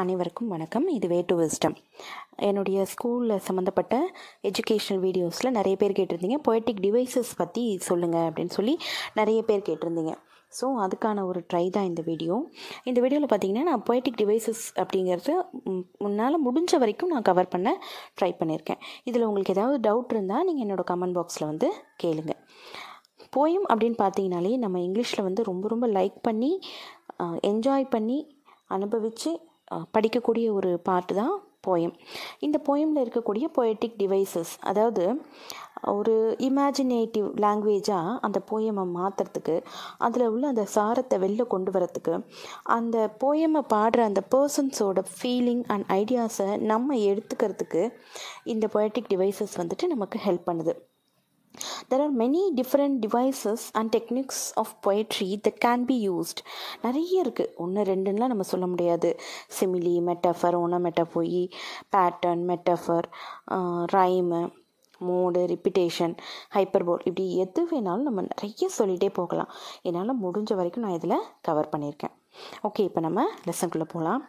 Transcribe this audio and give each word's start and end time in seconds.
அனைவருக்கும் 0.00 0.52
வணக்கம். 0.52 0.84
இது 0.94 1.06
வே 1.10 1.16
டு 1.30 1.34
விஸ்டம் 1.38 1.74
என்னுடைய 2.48 2.84
ஸ்கூலில் 2.92 3.42
சம்மந்தப்பட்ட 3.46 3.94
எஜுகேஷனல் 4.48 5.02
வீடியோஸில் 5.04 5.54
நிறைய 5.56 5.74
பேர் 5.80 5.94
கேட்டிருந்தீங்க. 5.98 6.38
பொய்டிக் 6.46 6.80
டிவைசஸ் 6.84 7.32
பற்றி 7.40 7.62
சொல்லுங்கள் 7.88 8.26
அப்படின்னு 8.28 8.54
சொல்லி 8.58 8.74
நிறைய 9.18 9.40
பேர் 9.48 9.66
கேட்டிருந்தீங்க. 9.68 10.14
ஸோ 10.58 10.68
அதுக்கான 10.84 11.24
ஒரு 11.30 11.42
ட்ரை 11.50 11.64
தான் 11.76 11.88
இந்த 11.90 12.02
வீடியோ 12.08 12.34
இந்த 12.88 12.98
வீடியோவில் 13.04 13.30
பார்த்தீங்கன்னா 13.32 13.66
நான் 13.70 13.84
பொய்டிக் 13.90 14.18
டிவைசஸ் 14.22 14.64
அப்படிங்கிறது 14.82 15.34
முன்னால் 16.04 16.42
முடிஞ்ச 16.46 16.80
வரைக்கும் 16.84 17.12
நான் 17.14 17.28
கவர் 17.30 17.52
பண்ண 17.54 17.76
ட்ரை 18.18 18.32
பண்ணியிருக்கேன் 18.40 18.82
இதில் 19.10 19.28
உங்களுக்கு 19.28 19.56
ஏதாவது 19.56 19.78
டவுட் 19.88 20.16
இருந்தால் 20.16 20.44
நீங்கள் 20.50 20.66
என்னோடய 20.66 20.90
கமெண்ட் 20.92 21.18
பாக்ஸில் 21.20 21.48
வந்து 21.52 21.70
கேளுங்கள் 22.04 22.40
போயம் 23.36 23.66
அப்படின்னு 23.70 23.98
பார்த்தீங்கனாலே 24.04 24.56
நம்ம 24.66 24.78
இங்கிலீஷில் 24.88 25.26
வந்து 25.30 25.42
ரொம்ப 25.52 25.66
ரொம்ப 25.68 25.86
லைக் 25.98 26.18
பண்ணி 26.28 26.52
என்ஜாய் 27.52 27.92
பண்ணி 27.96 28.20
அனுபவித்து 28.76 29.30
படிக்கக்கூடிய 29.92 30.52
ஒரு 30.52 30.78
பாட்டு 30.82 31.14
தான் 31.14 31.34
போயம் 31.66 31.92
இந்த 32.40 32.60
போயமில் 32.68 33.02
இருக்கக்கூடிய 33.02 33.46
பொயட்டிக் 33.54 33.98
டிவைசஸ் 33.98 34.52
அதாவது 34.60 35.04
ஒரு 35.84 36.14
இமேஜினேட்டிவ் 36.38 37.28
லாங்குவேஜாக 37.40 38.16
அந்த 38.20 38.38
போயமை 38.50 38.84
மாற்றுறதுக்கு 38.96 39.56
அதில் 39.98 40.28
உள்ள 40.28 40.46
அந்த 40.48 40.64
சாரத்தை 40.74 41.18
வெளில 41.18 41.46
கொண்டு 41.46 41.70
வரத்துக்கு 41.70 42.14
அந்த 42.68 43.16
போயமை 43.24 43.62
பாடுற 43.74 44.02
அந்த 44.04 44.22
பர்சன்ஸோட 44.34 45.04
ஃபீலிங் 45.12 45.64
அண்ட் 45.66 45.86
ஐடியாஸை 45.92 46.48
நம்ம 46.62 46.96
எடுத்துக்கிறதுக்கு 47.10 47.82
இந்த 48.44 48.68
பொயட்டிக் 48.72 49.10
டிவைசஸ் 49.10 49.58
வந்துட்டு 49.62 49.86
நமக்கு 49.86 50.18
ஹெல்ப் 50.18 50.48
பண்ணுது. 50.48 50.74
There 51.90 52.02
are 52.04 52.14
many 52.16 52.42
different 52.58 52.98
devices 53.06 53.64
and 53.72 53.90
techniques 53.96 54.42
of 54.54 54.72
poetry 54.86 55.28
that 55.46 55.60
can 55.66 55.84
be 55.90 55.96
used 56.08 56.40
நிறைய 56.82 57.24
இருக்குது 57.24 57.52
ஒன்று 57.56 57.82
ரெண்டுலாம் 57.92 58.32
நம்ம 58.32 58.48
சொல்ல 58.52 58.66
முடியாது. 58.66 59.10
சிமிலி 59.58 59.94
மெட்டஃபர் 60.08 60.58
ஓன 60.62 60.80
மெட்டபோயி 60.86 61.44
pattern 61.96 62.44
metaphor 62.52 63.08
rhyme 63.96 64.42
mode 65.08 65.40
repetition 65.52 66.12
hyperbole 66.56 67.04
இப்படி 67.04 67.24
எது 67.44 67.62
வேணாலும் 67.70 68.08
நம்ம 68.08 68.24
நிறைய 68.32 68.68
சொல்லிகிட்டே 68.78 69.08
போகலாம். 69.20 69.52
என்னால் 69.82 70.20
முடிஞ்ச 70.24 70.54
வரைக்கும் 70.54 70.84
நான் 70.86 70.98
இதில் 71.00 71.28
கவர் 71.48 71.72
பண்ணியிருக்கேன். 71.72 72.16
ஓகே 72.68 72.82
இப்போ 72.82 73.00
நம்ம 73.00 73.20
லெசனுக்குள்ளே 73.46 73.86
போகலாம் 73.88 74.20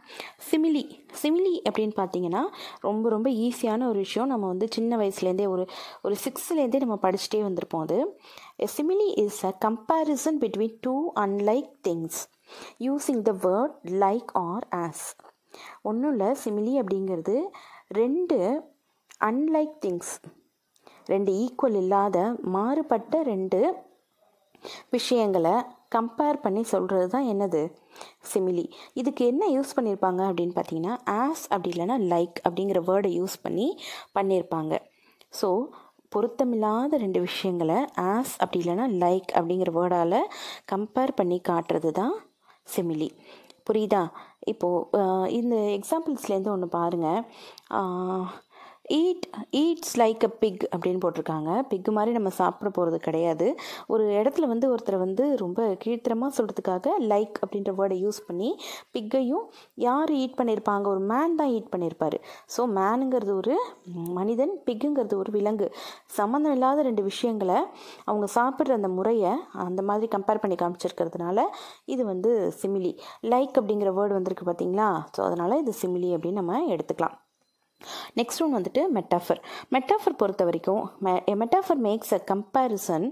சிமிலி 0.51 0.83
சிமிலி 1.21 1.53
அப்படின்னு 1.69 1.95
பார்த்தீங்கன்னா 1.95 2.41
ரொம்ப 2.79 3.09
ரொம்ப 3.09 3.29
ஈஸியான 3.29 3.87
ஒரு 3.87 3.99
விஷயம். 3.99 4.27
நம்ம 4.27 4.47
வந்து 4.47 4.67
சின்ன 4.71 4.97
வயசுலேருந்தே 4.97 5.47
ஒரு 5.47 5.65
ஒரு 6.01 6.15
சிக்ஸ்த்துலேருந்தே 6.25 6.79
நம்ம 6.79 6.97
படிச்சுட்டே 7.01 7.41
வந்திருப்போம் 7.43 7.81
அது. 7.81 7.99
Simile 8.77 9.07
is 9.25 9.41
a 9.45 9.53
comparison 9.65 10.39
between 10.43 10.77
two 10.81 10.95
unlike 11.15 11.71
things 11.87 12.19
using 12.79 13.21
the 13.21 13.33
word 13.47 13.75
like 14.05 14.31
or 14.43 14.67
as 14.75 15.05
ஒன்றும் 15.81 16.11
இல்லை 16.11 16.29
சிமிலி 16.43 16.73
அப்படிங்கிறது 16.81 17.35
ரெண்டு 17.93 18.37
அன்லைக் 19.21 19.75
திங்ஸ் 19.85 20.13
ரெண்டு 21.05 21.31
ஈக்குவல் 21.43 21.75
இல்லாத 21.75 22.17
மாறுபட்ட 22.41 23.23
ரெண்டு 23.23 23.59
விஷயங்களை 24.89 25.55
கம்பேர் 25.93 26.37
பண்ணி 26.41 26.63
சொல்கிறது 26.63 27.07
தான் 27.09 27.27
என்னது? 27.31 27.61
சிமிலி 28.31 28.65
இதுக்கு 28.93 29.23
என்ன 29.25 29.43
யூஸ் 29.47 29.75
பண்ணியிருப்பாங்க 29.77 30.21
அப்படின்னு 30.29 30.55
பார்த்தீங்கன்னா 30.55 30.93
ஆஸ் 31.19 31.43
அப்படி 31.49 31.71
இல்லைன்னா 31.73 31.97
லைக் 32.13 32.37
அப்படிங்கிற 32.45 32.79
வேர்டை 32.89 33.11
யூஸ் 33.19 33.35
பண்ணி 33.41 33.67
பண்ணியிருப்பாங்க 34.15 34.73
ஸோ 35.33 35.49
பொருத்தமில்லாத 36.11 36.97
ரெண்டு 36.97 37.19
விஷயங்களை 37.19 37.77
ஆஸ் 38.09 38.33
அப்படி 38.39 38.59
இல்லைன்னா 38.63 38.87
லைக் 39.03 39.29
அப்படிங்கிற 39.37 39.71
வேர்டால் 39.77 40.19
கம்பேர் 40.67 41.17
பண்ணி 41.19 41.37
காட்டுறது 41.49 41.91
தான் 41.91 42.15
சிமிலி 42.67 43.09
புரியுதா? 43.67 44.03
இப்போது 44.47 45.01
இந்த 45.31 45.55
எக்ஸாம்பிள்ஸ்லேருந்து 45.77 46.53
ஒன்று 46.53 46.67
பாருங்கள் 46.69 47.21
eat 48.97 49.25
eats 49.59 49.93
like 50.01 50.23
a 50.27 50.29
pig 50.41 50.63
அப்படின்னு 50.71 50.99
போட்டிருக்காங்க. 51.03 51.49
பிக்கு 51.69 51.91
மாதிரி 51.97 52.11
நம்ம 52.17 52.29
சாப்பிட 52.39 52.69
போகிறது 52.77 52.97
கிடையாது. 53.07 53.47
ஒரு 53.93 54.03
இடத்துல 54.19 54.47
வந்து 54.51 54.65
ஒருத்தரை 54.73 54.97
வந்து 55.03 55.23
ரொம்ப 55.43 55.59
கீழ்த்தரமாக 55.83 56.35
சொல்கிறதுக்காக 56.37 56.95
லைக் 57.11 57.37
அப்படின்ற 57.43 57.71
வேர்டை 57.79 57.97
யூஸ் 58.03 58.19
பண்ணி 58.27 58.49
பிக்கையும் 58.95 59.45
யார் 59.85 60.13
ஈட் 60.21 60.37
பண்ணியிருப்பாங்க 60.39 60.87
ஒரு 60.93 61.01
மேன் 61.11 61.37
தான் 61.41 61.53
ஈட் 61.57 61.71
பண்ணியிருப்பார் 61.73 62.17
ஸோ 62.55 62.61
மேனுங்கிறது 62.77 63.33
ஒரு 63.41 63.55
மனிதன் 64.19 64.53
பிக்குங்கிறது 64.67 65.17
ஒரு 65.23 65.33
விலங்கு. 65.37 65.69
சம்மந்தம் 66.19 66.55
இல்லாத 66.57 66.85
ரெண்டு 66.89 67.05
விஷயங்களை 67.11 67.59
அவங்க 68.09 68.29
சாப்பிட்ற 68.37 68.79
அந்த 68.79 68.91
முறையை 68.99 69.33
அந்த 69.67 69.81
மாதிரி 69.89 70.09
கம்பேர் 70.15 70.43
பண்ணி 70.45 70.57
காமிச்சிருக்கிறதுனால 70.63 71.39
இது 71.95 72.03
வந்து 72.13 72.31
சிமிலி 72.61 72.93
லைக் 73.33 73.59
அப்படிங்கிற 73.61 73.91
வேர்டு 73.99 74.19
வந்திருக்கு 74.19 74.47
பார்த்தீங்களா 74.51 74.89
ஸோ 75.17 75.21
அதனால் 75.29 75.61
இது 75.65 75.73
சிமிலி 75.83 76.11
அப்படின்னு 76.17 76.41
நம்ம 76.43 76.63
எடுத்துக்கலாம். 76.75 77.17
நெக்ஸ்ட் 78.15 78.41
ஒன் 78.41 78.55
வந்துட்டு 78.55 78.83
மெட்டாஃபர் 78.93 79.41
மெட்டாஃபர் 79.71 80.17
பொறுத்த 80.17 80.43
வரைக்கும் 80.43 80.89
metaphor 81.35 81.77
makes 81.77 82.13
a 82.13 82.21
comparison 82.33 83.07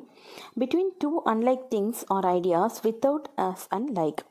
between 0.59 0.91
two 0.97 1.21
unlike 1.25 1.63
things 1.69 2.01
or 2.07 2.25
ideas 2.25 2.77
without 2.83 3.27
as 3.37 3.65
and 3.69 3.99
like 3.99 4.21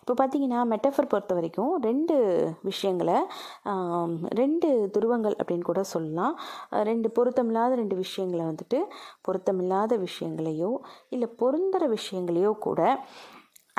இப்போ 0.00 0.14
பார்த்தீங்கன்னா 0.14 0.60
மெட்டாஃபர் 0.72 1.08
பொறுத்த 1.08 1.34
வரைக்கும் 1.34 1.82
ரெண்டு 1.82 2.14
விஷயங்களை 2.62 3.18
ரெண்டு 4.28 4.90
துருவங்கள் 4.92 5.36
அப்படின்னு 5.36 5.60
கூட 5.60 5.82
சொல்லலாம். 5.82 6.40
ரெண்டு 6.70 7.08
பொருத்தமில்லாத 7.16 7.74
ரெண்டு 7.74 7.96
விஷயங்களை 7.96 8.44
வந்துட்டு 8.44 8.80
பொருத்தமில்லாத 9.28 9.96
விஷயங்களையோ 9.98 10.72
இல்லை 11.08 11.28
பொருந்துகிற 11.38 11.88
விஷயங்களையோ 11.88 12.58
கூட 12.58 12.80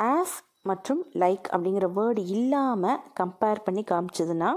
ஆஸ் 0.02 0.36
மற்றும் 0.62 1.02
லைக் 1.14 1.46
அப்படிங்கிற 1.52 1.86
வேர்டு 1.94 2.22
இல்லாமல் 2.26 3.00
கம்பேர் 3.20 3.64
பண்ணி 3.64 3.84
காமிச்சதுன்னா 3.90 4.50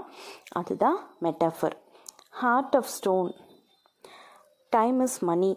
அதுதான் 0.52 1.00
metaphor 1.22 1.75
heart 2.30 2.75
of 2.75 2.91
stone 2.97 3.31
time 4.69 5.00
is 5.00 5.19
money 5.24 5.52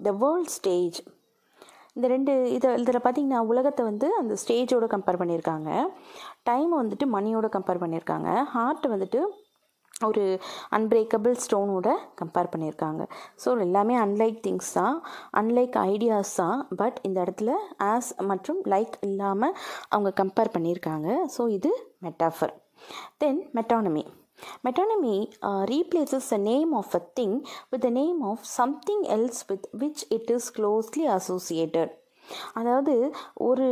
the 0.00 0.10
world 0.10 0.48
stage 0.48 0.98
இந்த 1.94 2.08
ரெண்டு 2.08 2.32
இதை 2.52 2.74
இதில் 2.74 3.04
பார்த்திங்கன்னா 3.04 3.38
உலகத்தை 3.38 3.84
வந்து 3.84 4.16
அந்த 4.16 4.34
ஸ்டேஜோடு 4.42 4.86
கம்பேர் 4.94 5.20
பண்ணியிருக்காங்க. 5.20 5.70
டைமை 6.50 6.74
வந்துட்டு 6.82 7.06
மணியோட 7.14 7.46
கம்பேர் 7.56 7.80
பண்ணியிருக்காங்க. 7.82 8.28
ஹார்ட்டை 8.54 8.88
வந்துட்டு 8.94 9.20
ஒரு 10.06 10.24
அன்பிரேக்கபிள் 10.76 11.34
ஸ்டோனோட 11.44 11.88
கம்பேர் 12.20 12.50
பண்ணியிருக்காங்க. 12.52 13.02
ஸோ 13.42 13.48
எல்லாமே 13.64 13.94
அன்லைக் 14.02 14.38
திங்ஸ் 14.44 14.70
தான். 14.78 14.96
அன்லைக் 15.40 15.76
ஐடியாஸ் 15.90 16.34
தான். 16.42 16.60
பட் 16.80 16.98
இந்த 17.08 17.18
இடத்துல 17.24 17.52
ஆஸ் 17.88 18.10
மற்றும் 18.30 18.60
லைக் 18.74 18.94
இல்லாமல் 19.08 19.56
அவங்க 19.88 20.12
கம்பேர் 20.22 20.54
பண்ணியிருக்காங்க. 20.56 21.08
ஸோ 21.36 21.44
இது 21.56 21.72
metaphor 22.06 22.54
then 23.24 23.42
metonymy 23.58 24.04
metonymy 24.66 25.14
replaces 25.72 26.28
the 26.34 26.36
name 26.50 26.72
of 26.80 26.94
a 27.00 27.02
thing 27.20 27.38
with 27.72 27.84
the 27.86 27.90
name 28.00 28.20
of 28.32 28.44
something 28.58 29.04
else 29.16 29.42
with 29.48 29.66
which 29.82 30.04
it 30.16 30.30
is 30.36 30.50
closely 30.58 31.06
associated 31.18 31.94
அதாவது 32.58 32.94
ஒரு 33.48 33.66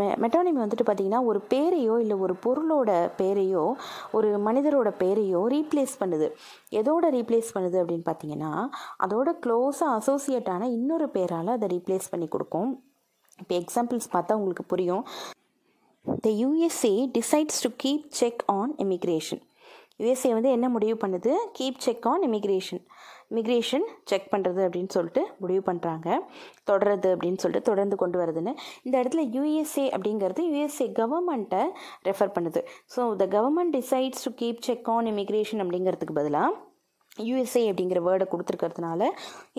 மெ 0.00 0.06
மெட்டானிமி 0.24 0.60
வந்துட்டு 0.64 0.86
பார்த்திங்கன்னா 0.88 1.22
ஒரு 1.30 1.40
பேரையோ 1.52 1.94
இல்லை 2.04 2.16
ஒரு 2.24 2.36
பொருளோட 2.46 2.90
பேரையோ 3.20 3.64
ஒரு 4.18 4.30
மனிதரோட 4.48 4.90
பேரையோ 5.02 5.42
ரீப்ளேஸ் 5.56 5.94
பண்ணுது. 6.02 6.28
எதோட 6.80 7.04
ரீப்ளேஸ் 7.16 7.54
பண்ணுது 7.56 7.78
அப்படின்னு 7.82 8.06
பார்த்தீங்கன்னா 8.10 8.52
அதோட 9.06 9.28
க்ளோஸாக 9.46 9.96
அசோசியேட்டான 10.00 10.68
இன்னொரு 10.78 11.08
பேரால் 11.16 11.54
அதை 11.56 11.68
ரீப்ளேஸ் 11.76 12.12
பண்ணி 12.14 12.28
கொடுக்கும். 12.36 12.70
இப்போ 13.42 13.54
எக்ஸாம்பிள்ஸ் 13.62 14.14
பார்த்தா 14.14 14.38
உங்களுக்கு 14.40 14.64
புரியும். 14.72 15.04
The 16.24 16.28
USA 16.42 16.94
decides 17.16 17.60
to 17.64 17.70
keep 17.84 18.06
check 18.20 18.42
on 18.58 18.72
immigration 18.84 19.42
USA 20.02 20.30
வந்து 20.36 20.50
என்ன 20.56 20.66
முடிவு 20.74 20.96
பண்ணுது? 21.02 21.32
Keep 21.58 21.80
check 21.86 22.06
on 22.10 22.24
immigration 22.28 22.82
migration 23.36 23.86
check 24.10 24.28
பண்ணுறது 24.34 24.60
அப்படின்னு 24.66 24.92
சொல்லிட்டு 24.96 25.22
முடிவு 25.42 25.62
பண்ணுறாங்க 25.68 26.08
தொடருது 26.70 27.08
அப்படின்னு 27.14 27.40
சொல்லிட்டு 27.44 27.68
தொடர்ந்து 27.70 27.96
கொண்டு 28.02 28.18
வருதுன்னு 28.22 28.52
இந்த 28.86 28.94
இடத்துல 29.02 29.24
யூஎஸ்ஏ 29.36 29.86
அப்படிங்கிறது 29.96 30.44
யூஎஸ்ஏ 30.54 30.86
கவர்மெண்ட்டை 31.00 31.62
ரெஃபர் 32.08 32.34
பண்ணுது. 32.36 32.62
So 32.94 33.00
the 33.22 33.26
government 33.36 33.74
decides 33.78 34.24
to 34.26 34.32
keep 34.42 34.64
check 34.68 34.88
on 34.96 35.10
immigration 35.14 35.62
அப்படிங்கிறதுக்கு 35.64 36.18
பதிலாக 36.20 36.50
யூஎஸ்ஏ 37.28 37.62
அப்படிங்கிற 37.70 38.00
வேர்டை 38.06 38.26
கொடுத்துருக்கிறதுனால 38.32 39.02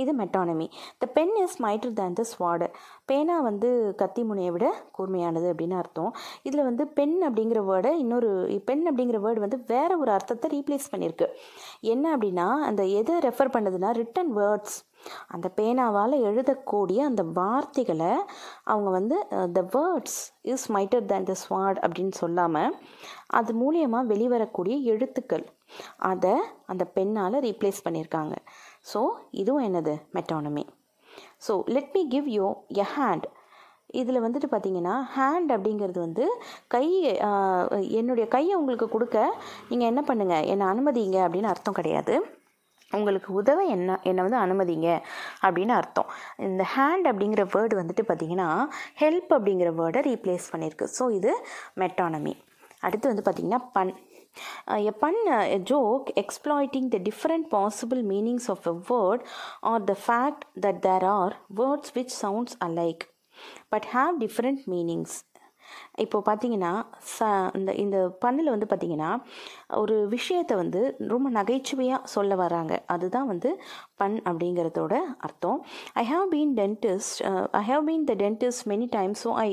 இது 0.02 0.14
metonymy 0.22 0.68
the 1.04 1.08
pen 1.18 1.36
is 1.44 1.58
mightier 1.66 1.96
than 2.00 2.18
the 2.20 2.26
sword 2.32 2.68
பேனா 3.12 3.38
வந்து 3.50 3.70
கத்தி 4.02 4.24
முனையை 4.30 4.52
விட 4.56 4.68
கூர்மையானது 4.98 5.48
அப்படின்னு 5.54 5.78
அர்த்தம். 5.82 6.12
இதில் 6.48 6.68
வந்து 6.70 6.86
பென் 7.00 7.18
அப்படிங்கிற 7.28 7.62
வேர்டை 7.70 7.94
இன்னொரு 8.04 8.30
பென் 8.70 8.86
அப்படிங்கிற 8.92 9.20
வேர்டு 9.26 9.46
வந்து 9.46 9.60
வேற 9.74 9.92
ஒரு 10.04 10.12
அர்த்தத்தை 10.18 10.50
ரீப்ளேஸ் 10.58 10.92
பண்ணியிருக்கு. 10.94 11.30
என்ன 11.94 12.06
அப்படின்னா 12.18 12.48
அந்த 12.70 12.84
எதை 13.00 13.18
ரெஃபர் 13.30 13.56
பண்ணுதுன்னா 13.56 13.92
ரிட்டன் 14.02 14.32
வேர்ட்ஸ் 14.40 14.78
அந்த 15.34 15.48
பேனாவால் 15.58 16.16
எழுதக்கூடிய 16.30 17.00
அந்த 17.10 17.22
வார்த்தைகளை 17.38 18.10
அவங்க 18.72 18.90
வந்து 18.98 19.18
the 19.58 19.62
words 19.76 20.18
is 20.54 20.66
mightier 20.76 21.06
than 21.12 21.30
த 21.30 21.36
ஸ்வாட் 21.44 21.80
அப்படின்னு 21.86 22.16
சொல்லாமல் 22.24 22.76
அது 23.40 23.54
மூலியமாக 23.62 24.10
வெளிவரக்கூடிய 24.12 24.76
எழுத்துக்கள். 24.94 25.46
அதை 26.12 26.34
அந்த 26.72 26.84
பெண்ணால் 26.98 27.44
ரீப்ளேஸ் 27.48 27.84
பண்ணியிருக்காங்க 27.86 28.36
ஸோ 28.92 29.02
இதுவும் 29.42 29.66
என்னது? 29.70 29.96
Metonymy 30.18 30.66
so 31.46 31.54
let 31.76 31.94
me 31.98 32.02
give 32.16 32.28
you 32.38 32.48
a 32.84 32.88
hand 32.96 33.28
இதில் 34.00 34.24
வந்துட்டு 34.24 34.48
பார்த்தீங்கன்னா 34.52 34.96
ஹேண்ட் 35.14 35.52
அப்படிங்கிறது 35.56 36.00
வந்து 36.06 36.26
கை 36.74 36.84
என்னுடைய 38.00 38.26
கையை 38.36 38.54
உங்களுக்கு 38.62 38.88
கொடுக்க 38.96 39.18
நீங்கள் 39.70 39.90
என்ன 39.92 40.02
பண்ணுங்கள் 40.10 40.48
என்னை 40.54 40.66
அனுமதிங்க 40.74 41.18
அப்படின்னு 41.28 41.52
அர்த்தம் 41.54 41.78
கிடையாது. 41.80 42.16
உங்களுக்கு 42.92 43.30
உதவ 43.40 43.64
என்ன 43.76 43.98
என்னை 44.10 44.22
வந்து 44.26 44.40
அனுமதிங்க 44.44 44.90
அப்படின்னு 45.46 45.74
அர்த்தம். 45.80 46.08
இந்த 46.50 46.64
ஹேண்ட் 46.76 47.08
அப்படிங்கிற 47.12 47.44
வேர்டு 47.56 47.76
வந்துட்டு 47.82 48.04
பார்த்தீங்கன்னா 48.10 48.48
ஹெல்ப் 49.02 49.34
அப்படிங்கிற 49.38 49.72
வேர்டை 49.80 50.02
ரீப்ளேஸ் 50.12 50.52
பண்ணியிருக்கு 50.54 50.88
ஸோ 50.98 51.06
இது 51.18 51.34
மெட்டானமி 51.84 52.34
அடுத்து 52.88 53.12
வந்து 53.12 53.26
பார்த்திங்கன்னா 53.26 53.62
பன் 53.76 53.94
a 54.68 54.92
pun 54.94 55.16
a 55.30 55.60
joke 55.60 56.12
exploiting 56.16 56.90
the 56.90 57.00
different 57.00 57.50
possible 57.50 58.02
meanings 58.04 58.50
of 58.50 58.68
a 58.68 58.74
word 58.90 59.22
or 59.64 59.80
the 59.82 59.96
fact 59.96 60.46
that 60.56 60.82
there 60.82 61.06
are 61.06 61.32
words 61.52 61.90
which 61.90 62.10
sounds 62.10 62.56
alike 62.62 63.08
but 63.70 63.86
have 63.86 64.20
different 64.20 64.68
meanings 64.68 65.14
இப்போ 66.00 66.18
பார்த்தீங்கன்னா 66.26 66.72
ச 67.16 67.26
இந்த 67.58 67.72
இந்த 67.74 67.98
பண்ணில் 68.24 68.52
வந்து 68.54 68.68
பார்த்தீங்கன்னா 68.70 69.10
ஒரு 69.76 69.96
விஷயத்தை 70.08 70.56
வந்து 70.56 70.82
ரொம்ப 71.08 71.28
நகைச்சுவையாக 71.30 72.08
சொல்ல 72.08 72.36
வராங்க 72.36 72.74
அதுதான் 72.86 73.28
வந்து 73.28 73.50
பன் 74.02 74.18
அப்படிங்கிறதோட 74.30 74.94
அர்த்தம். 75.28 75.60
I 76.02 76.04
have 76.12 76.26
been 76.36 76.54
dentist 76.60 77.20
I 77.60 77.64
have 77.70 77.84
been 77.90 78.06
the 78.10 78.16
dentist 78.24 78.64
many 78.72 78.88
times 78.98 79.22
so 79.26 79.32
I 79.46 79.50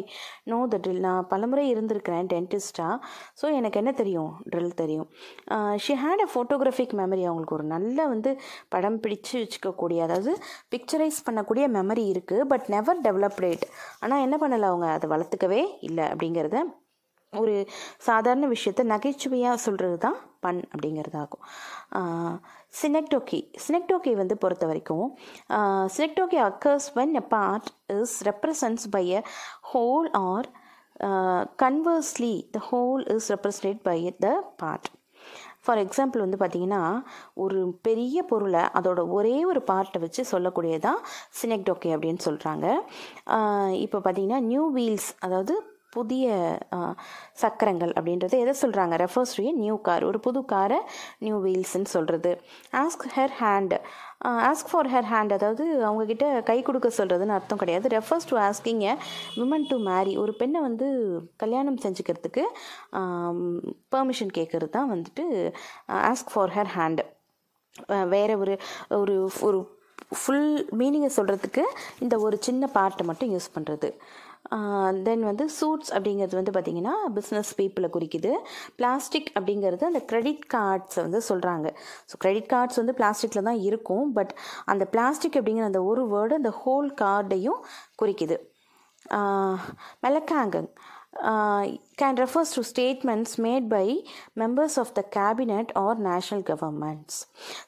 know 0.53 0.59
the 0.75 0.81
drill 0.85 1.03
நான் 1.09 1.27
பலமுறை 1.33 1.65
இருந்திருக்கிறேன் 1.73 2.29
டென்டிஸ்டாக 2.35 2.97
ஸோ 3.41 3.47
எனக்கு 3.59 3.81
என்ன 3.83 3.93
தெரியும்? 4.03 4.33
ட்ரில் 4.53 4.73
தெரியும். 4.83 5.09
She 5.85 5.95
had 6.05 6.25
a 6.27 6.29
photographic 6.35 6.97
memory 7.03 7.25
அவங்களுக்கு 7.29 7.57
ஒரு 7.59 7.67
நல்ல 7.75 8.09
வந்து 8.15 8.33
படம் 8.75 8.99
பிடிச்சு 9.05 9.35
வச்சுக்கக்கூடிய 9.43 10.01
அதாவது 10.07 10.33
பிக்சரைஸ் 10.75 11.21
பண்ணக்கூடிய 11.29 11.67
மெமரி 11.79 12.07
இருக்குது 12.15 12.49
பட் 12.53 12.67
நெவர் 12.77 13.05
டெவலப்டேட் 13.09 13.65
ஆனால் 14.05 14.25
என்ன 14.27 14.39
பண்ணலை 14.45 14.69
அவங்க? 14.73 14.89
அதை 14.97 15.09
வளர்த்துக்கவே 15.15 15.63
இல்லை 15.89 16.05
அப்படிங்கிறத 16.13 16.59
ஒரு 17.37 17.67
சாதாரண 17.97 18.47
விஷயத்தை 18.47 18.87
நகைச்சுவையாக 18.87 19.57
சொல்கிறது 19.57 19.99
தான் 19.99 20.17
பண் 20.41 20.63
அப்படிங்கிறதாகும். 20.77 21.45
சினெக்டோக்கி 22.83 23.51
சினெக்டோக்கி 23.69 24.15
வந்து 24.15 24.39
பொறுத்த 24.39 24.67
வரைக்கும் 24.67 25.17
synecdoche 25.97 26.39
occurs 26.51 26.89
when 26.95 27.15
a 27.15 27.25
part 27.29 27.69
is 27.87 28.29
represents 28.29 28.87
by 28.91 29.09
a 29.09 29.23
whole 29.73 30.11
or 30.13 30.49
conversely 31.63 32.49
the 32.51 32.59
whole 32.71 33.07
is 33.07 33.31
is 33.31 33.63
by 33.83 34.15
the 34.21 34.29
part 34.57 34.89
for 35.65 35.79
example 35.79 36.21
வந்து 36.21 36.37
பார்த்தீங்கன்னா 36.37 37.03
ஒரு 37.35 37.79
பெரிய 37.83 38.23
பொருளை 38.23 38.61
அதோட 38.61 39.11
ஒரே 39.11 39.45
ஒரு 39.45 39.63
பார்ட்டை 39.67 40.01
வச்சு 40.01 40.25
சொல்லக்கூடியதான் 40.31 41.01
சினெக்டோக்கே 41.43 41.95
அப்படின்னு 41.95 42.19
சொல்கிறாங்க 42.25 42.67
இப்போ 43.73 43.99
பார்த்தீங்கன்னா 43.99 44.41
நியூ 44.41 44.75
வீல்ஸ் 44.75 45.11
அதாவது 45.19 45.76
புதிய 45.97 46.27
சக்கரங்கள் 47.35 47.93
அப்படின்றது 47.93 48.37
எதை 48.39 48.55
சொல்கிறாங்க 48.63 48.97
ரெஃபர்ஸ் 48.97 49.35
டு 49.37 49.53
நியூ 49.57 49.77
கார் 49.81 50.05
ஒரு 50.05 50.21
புது 50.21 50.41
காரை 50.45 50.81
நியூ 51.19 51.39
வீல்ஸ்ன்னு 51.45 51.93
சொல்கிறது 51.95 52.33
ask 52.83 53.07
her 53.17 53.35
hand 53.41 53.75
ask 54.49 54.71
for 54.71 54.89
her 54.89 55.09
hand 55.11 55.33
அதாவது 55.33 55.65
அவங்கக்கிட்ட 55.87 56.27
கை 56.43 56.59
கொடுக்க 56.63 56.89
சொல்கிறதுன்னு 56.97 57.37
அர்த்தம் 57.37 57.59
கிடையாது. 57.59 57.87
Refers 57.89 58.29
to 58.31 58.37
asking 58.39 58.83
a 58.83 58.95
women 59.37 59.67
to 59.69 59.79
marry 59.79 60.15
ஒரு 60.17 60.33
பெண்ணை 60.33 60.61
வந்து 60.61 60.87
கல்யாணம் 61.37 61.81
செஞ்சுக்கிறதுக்கு 61.83 62.45
பெர்மிஷன் 63.93 64.33
கேட்குறது 64.35 64.71
தான் 64.71 64.93
வந்துட்டு 64.95 65.27
ஆஸ்க் 66.03 66.33
ஃபார் 66.33 66.55
ஹெர் 66.57 66.73
ஹேண்ட் 66.77 67.03
வேறு 68.09 68.35
ஒரு 68.39 68.55
ஒரு 69.01 69.15
ஒரு 69.43 69.59
ஃபுல் 70.17 70.51
மீனிங்கை 70.79 71.11
சொல்கிறதுக்கு 71.17 71.63
இந்த 71.99 72.15
ஒரு 72.19 72.37
சின்ன 72.41 72.69
பார்ட்டை 72.75 73.05
மட்டும் 73.05 73.33
யூஸ் 73.33 73.55
பண்ணுறது 73.55 73.89
தென் 75.07 75.25
வந்து 75.29 75.45
சூட்ஸ் 75.59 75.91
அப்படிங்கிறது 75.95 76.39
வந்து 76.39 76.55
பார்த்திங்கன்னா 76.57 76.95
பிஸ்னஸ் 77.17 77.53
பீப்புளை 77.61 77.89
குறிக்குது. 77.97 78.33
பிளாஸ்டிக் 78.81 79.31
அப்படிங்கிறது 79.39 79.85
அந்த 79.91 80.03
கிரெடிட் 80.11 80.45
கார்ட்ஸை 80.55 81.03
வந்து 81.07 81.21
சொல்கிறாங்க 81.31 81.67
ஸோ 82.11 82.17
கிரெடிட் 82.25 82.51
கார்ட்ஸ் 82.55 82.81
வந்து 82.83 82.97
பிளாஸ்டிக்கில் 83.01 83.49
தான் 83.51 83.63
இருக்கும். 83.69 84.07
பட் 84.19 84.35
அந்த 84.73 84.87
பிளாஸ்டிக் 84.97 85.39
அப்படிங்கிற 85.41 85.71
அந்த 85.73 85.83
ஒரு 85.93 86.05
வேர்டு 86.15 86.41
அந்த 86.41 86.53
ஹோல் 86.65 86.91
கார்டையும் 87.03 87.63
குறிக்குது. 88.03 88.39
மெலக்காங்கங் 90.05 90.71
can 92.01 92.19
refers 92.23 92.53
to 92.57 92.63
statements 92.71 93.35
made 93.45 93.67
by 93.69 94.09
members 94.37 94.77
of 94.83 94.93
the 94.99 95.09
cabinet 95.17 95.71
or 95.83 96.01
national 96.03 96.43
governments 96.51 97.19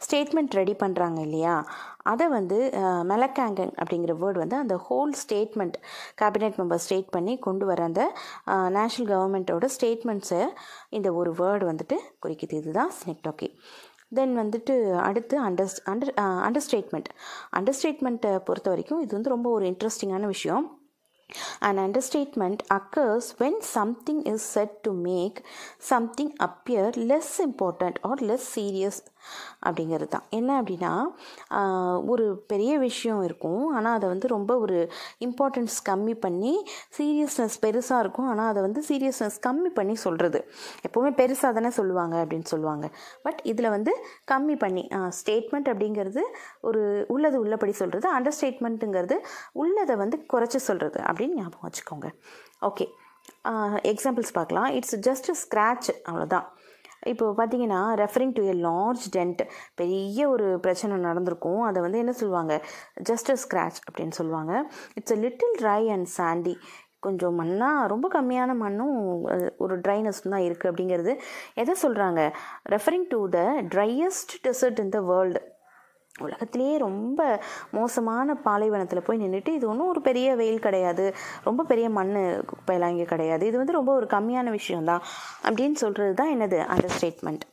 statement 0.06 0.56
ready 0.60 0.72
பண்ணுறாங்க 0.72 1.20
இல்லையா? 1.20 1.66
அதை 2.02 2.28
வந்து 2.28 2.70
uh, 2.74 3.02
மெலக்காங்கன் 3.12 3.72
அப்படிங்கிற 3.80 4.12
வேர்டு 4.22 4.38
வந்து 4.38 4.56
அந்த 4.56 4.76
whole 4.88 5.12
statement 5.24 5.76
cabinet 6.22 6.58
member 6.60 6.74
state 6.74 7.10
பண்ணி 7.10 7.38
கொண்டு 7.38 7.66
வர 7.66 7.82
அந்த 7.84 8.12
நேஷ்னல் 8.48 9.10
கவர்மெண்ட்டோட 9.12 9.68
ஸ்டேட்மெண்ட்ஸை 9.76 10.46
இந்த 10.90 11.12
ஒரு 11.12 11.32
வேர்டு 11.32 11.64
வந்துட்டு 11.72 11.98
குறிக்குது. 12.26 12.52
இதுதான் 12.52 12.92
ஸ்னெக்டாக்கி 13.00 13.50
தென் 14.16 14.34
வந்துட்டு 14.38 14.74
அடுத்து 14.96 15.36
அண்டர் 15.46 15.74
அண்டர் 15.92 16.12
அண்டர்ஸ்டேட்மெண்ட் 16.48 17.08
அண்டர்ஸ்டேட்மெண்ட்டை 17.60 18.38
பொறுத்த 18.38 18.70
வரைக்கும் 18.70 19.00
இது 19.00 19.14
வந்து 19.14 19.28
ரொம்ப 19.28 19.50
ஒரு 19.50 19.66
இன்ட்ரெஸ்டிங்கான 19.66 20.26
விஷயம். 20.26 20.77
An 21.60 21.78
understatement 21.78 22.62
occurs 22.70 23.34
when 23.40 23.60
something 23.60 24.22
is 24.32 24.40
said 24.40 24.70
to 24.84 24.92
make 24.94 25.42
something 25.78 26.32
appear 26.46 26.90
less 27.10 27.38
important 27.48 27.98
or 28.08 28.16
less 28.30 28.44
serious 28.56 28.98
அப்படிங்கிறது 29.68 30.06
தான். 30.12 30.26
என்ன 30.36 30.50
அப்படின்னா 30.60 30.90
ஒரு 32.12 32.26
பெரிய 32.50 32.72
விஷயம் 32.84 33.22
இருக்கும். 33.26 33.64
ஆனால் 33.76 33.96
அதை 33.98 34.06
வந்து 34.12 34.26
ரொம்ப 34.34 34.52
ஒரு 34.64 34.76
இம்பார்ட்டன்ஸ் 35.26 35.76
கம்மி 35.88 36.14
பண்ணி 36.24 36.52
சீரியஸ்னஸ் 36.98 37.56
பெருசாக 37.64 37.98
இருக்கும். 38.04 38.28
ஆனால் 38.32 38.48
அதை 38.52 38.60
வந்து 38.66 38.82
சீரியஸ்னஸ் 38.88 39.36
கம்மி 39.46 39.70
பண்ணி 39.78 39.96
சொல்கிறது 40.04 40.40
எப்போவுமே 40.88 41.10
பெருசாக 41.20 41.52
தானே 41.58 41.72
சொல்லுவாங்க 41.78 42.16
அப்படின்னு 42.22 42.48
சொல்லுவாங்க. 42.52 42.88
பட் 43.26 43.42
இதில் 43.52 43.70
வந்து 43.76 43.94
கம்மி 44.32 44.56
பண்ணி 44.64 44.84
ஸ்டேட்மெண்ட் 45.18 45.68
அப்படிங்கிறது 45.74 46.24
ஒரு 46.70 46.82
உள்ளது 47.16 47.38
உள்ளபடி 47.44 47.74
சொல்கிறது 47.82 48.08
அண்டர் 48.16 48.36
ஸ்டேட்மெண்ட்டுங்கிறது 48.38 49.18
உள்ளதை 49.64 49.96
வந்து 50.04 50.18
குறைச்சி 50.34 50.62
சொல்கிறது 50.68 51.00
அப்படின்னு 51.18 51.38
ஞாபகம் 51.42 51.66
வச்சுக்கோங்க. 51.68 52.08
ஓகே 52.68 52.86
எக்ஸாம்பிள்ஸ் 53.90 54.32
பார்க்கலாம். 54.36 54.68
இட்ஸ் 54.78 54.96
ஜஸ்ட் 55.08 55.28
ஸ்க்ராட்ச் 55.42 55.88
அவ்வளோதான் 56.08 56.46
இப்போ 57.10 57.26
பார்த்தீங்கன்னா 57.38 57.80
referring 58.00 58.32
to 58.38 58.42
a 58.52 58.54
large 58.68 59.04
tent 59.16 59.42
பெரிய 59.80 60.28
ஒரு 60.34 60.46
பிரச்சனை 60.64 60.94
நடந்திருக்கும். 61.04 61.60
அதை 61.68 61.78
வந்து 61.84 62.00
என்ன 62.02 62.12
சொல்லுவாங்க? 62.20 62.54
ஜஸ்ட் 63.10 63.30
ஸ்க்ராட்ச் 63.42 63.78
அப்படின்னு 63.88 64.16
சொல்லுவாங்க. 64.20 64.52
It's 64.98 65.14
a 65.16 65.18
little 65.24 65.54
dry 65.62 65.82
and 65.96 66.08
sandy 66.16 66.54
கொஞ்சம் 67.06 67.36
மண்ணாக 67.40 67.86
ரொம்ப 67.92 68.06
கம்மியான 68.14 68.54
மண்ணும் 68.62 68.96
ஒரு 69.64 69.74
ட்ரைனஸ் 69.84 70.22
தான் 70.32 70.46
இருக்குது 70.46 70.70
அப்படிங்கிறது. 70.70 71.12
எதை 71.62 71.76
சொல்கிறாங்க 71.84 72.22
referring 72.74 73.06
to 73.14 73.20
the 73.36 73.40
driest 73.74 74.34
desert 74.46 74.82
in 74.84 74.94
the 74.96 75.00
world 75.12 75.42
உலகத்திலேயே 76.26 76.76
ரொம்ப 76.86 77.20
மோசமான 77.70 78.36
பாலைவனத்தில் 78.46 79.06
போய் 79.06 79.22
நின்றுட்டு 79.24 79.54
இது 79.58 79.68
ஒன்றும் 79.68 79.92
ஒரு 79.94 80.00
பெரிய 80.00 80.34
வெயில் 80.40 80.64
கிடையாது. 80.66 81.04
ரொம்ப 81.48 81.64
பெரிய 81.70 81.86
மண் 81.98 82.14
குப்பையெல்லாம் 82.50 82.94
இங்கே 82.96 83.06
கிடையாது. 83.12 83.46
இது 83.46 83.56
வந்து 83.56 83.78
ரொம்ப 83.78 83.92
ஒரு 83.98 84.08
கம்மியான 84.16 84.50
விஷயம்தான். 84.58 85.04
அப்படின்னு 85.48 85.78
சொல்கிறது 85.84 86.14
தான் 86.20 86.34
என்னது? 86.36 86.60
Under 86.74 86.96
statement 86.98 87.46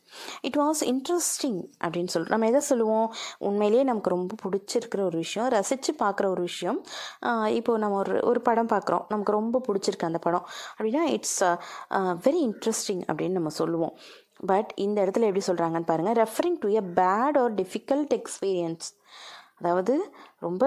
it 0.48 0.58
was 0.62 0.80
interesting 0.90 1.58
அப்படின்னு 1.84 2.12
சொல்கிறோம் 2.12 2.34
நம்ம 2.34 2.46
எதை 2.46 2.60
சொல்லுவோம்? 2.68 3.08
உண்மையிலேயே 3.48 3.84
நமக்கு 3.88 4.14
ரொம்ப 4.14 4.34
பிடிச்சிருக்கிற 4.44 5.00
ஒரு 5.08 5.18
விஷயம் 5.24 5.48
ரசித்து 5.48 5.92
பார்க்குற 6.02 6.26
ஒரு 6.34 6.42
விஷயம். 6.50 6.78
இப்போது 7.58 7.82
நம்ம 7.82 7.98
ஒரு 8.04 8.14
ஒரு 8.30 8.40
படம் 8.48 8.70
பார்க்குறோம். 8.74 9.04
நமக்கு 9.08 9.36
ரொம்ப 9.38 9.60
பிடிச்சிருக்கு 9.66 10.08
அந்த 10.10 10.20
படம். 10.26 10.46
அப்படின்னா 10.76 11.02
இட்ஸ் 11.16 11.42
வெரி 12.26 12.40
இன்ட்ரெஸ்டிங் 12.48 13.02
அப்படின்னு 13.12 13.38
நம்ம 13.40 13.52
சொல்லுவோம். 13.60 13.94
பட் 14.40 14.72
இந்த 14.76 15.04
இடத்துல 15.04 15.28
எப்படி 15.28 15.44
சொல்கிறாங்கன்னு 15.46 15.86
பாருங்கள் 15.86 16.14
referring 16.14 16.58
to 16.60 16.68
a 16.68 16.82
bad 16.94 17.38
or 17.38 17.54
difficult 17.54 18.22
experience 18.22 18.88
அதாவது 19.56 19.94
ரொம்ப 20.38 20.64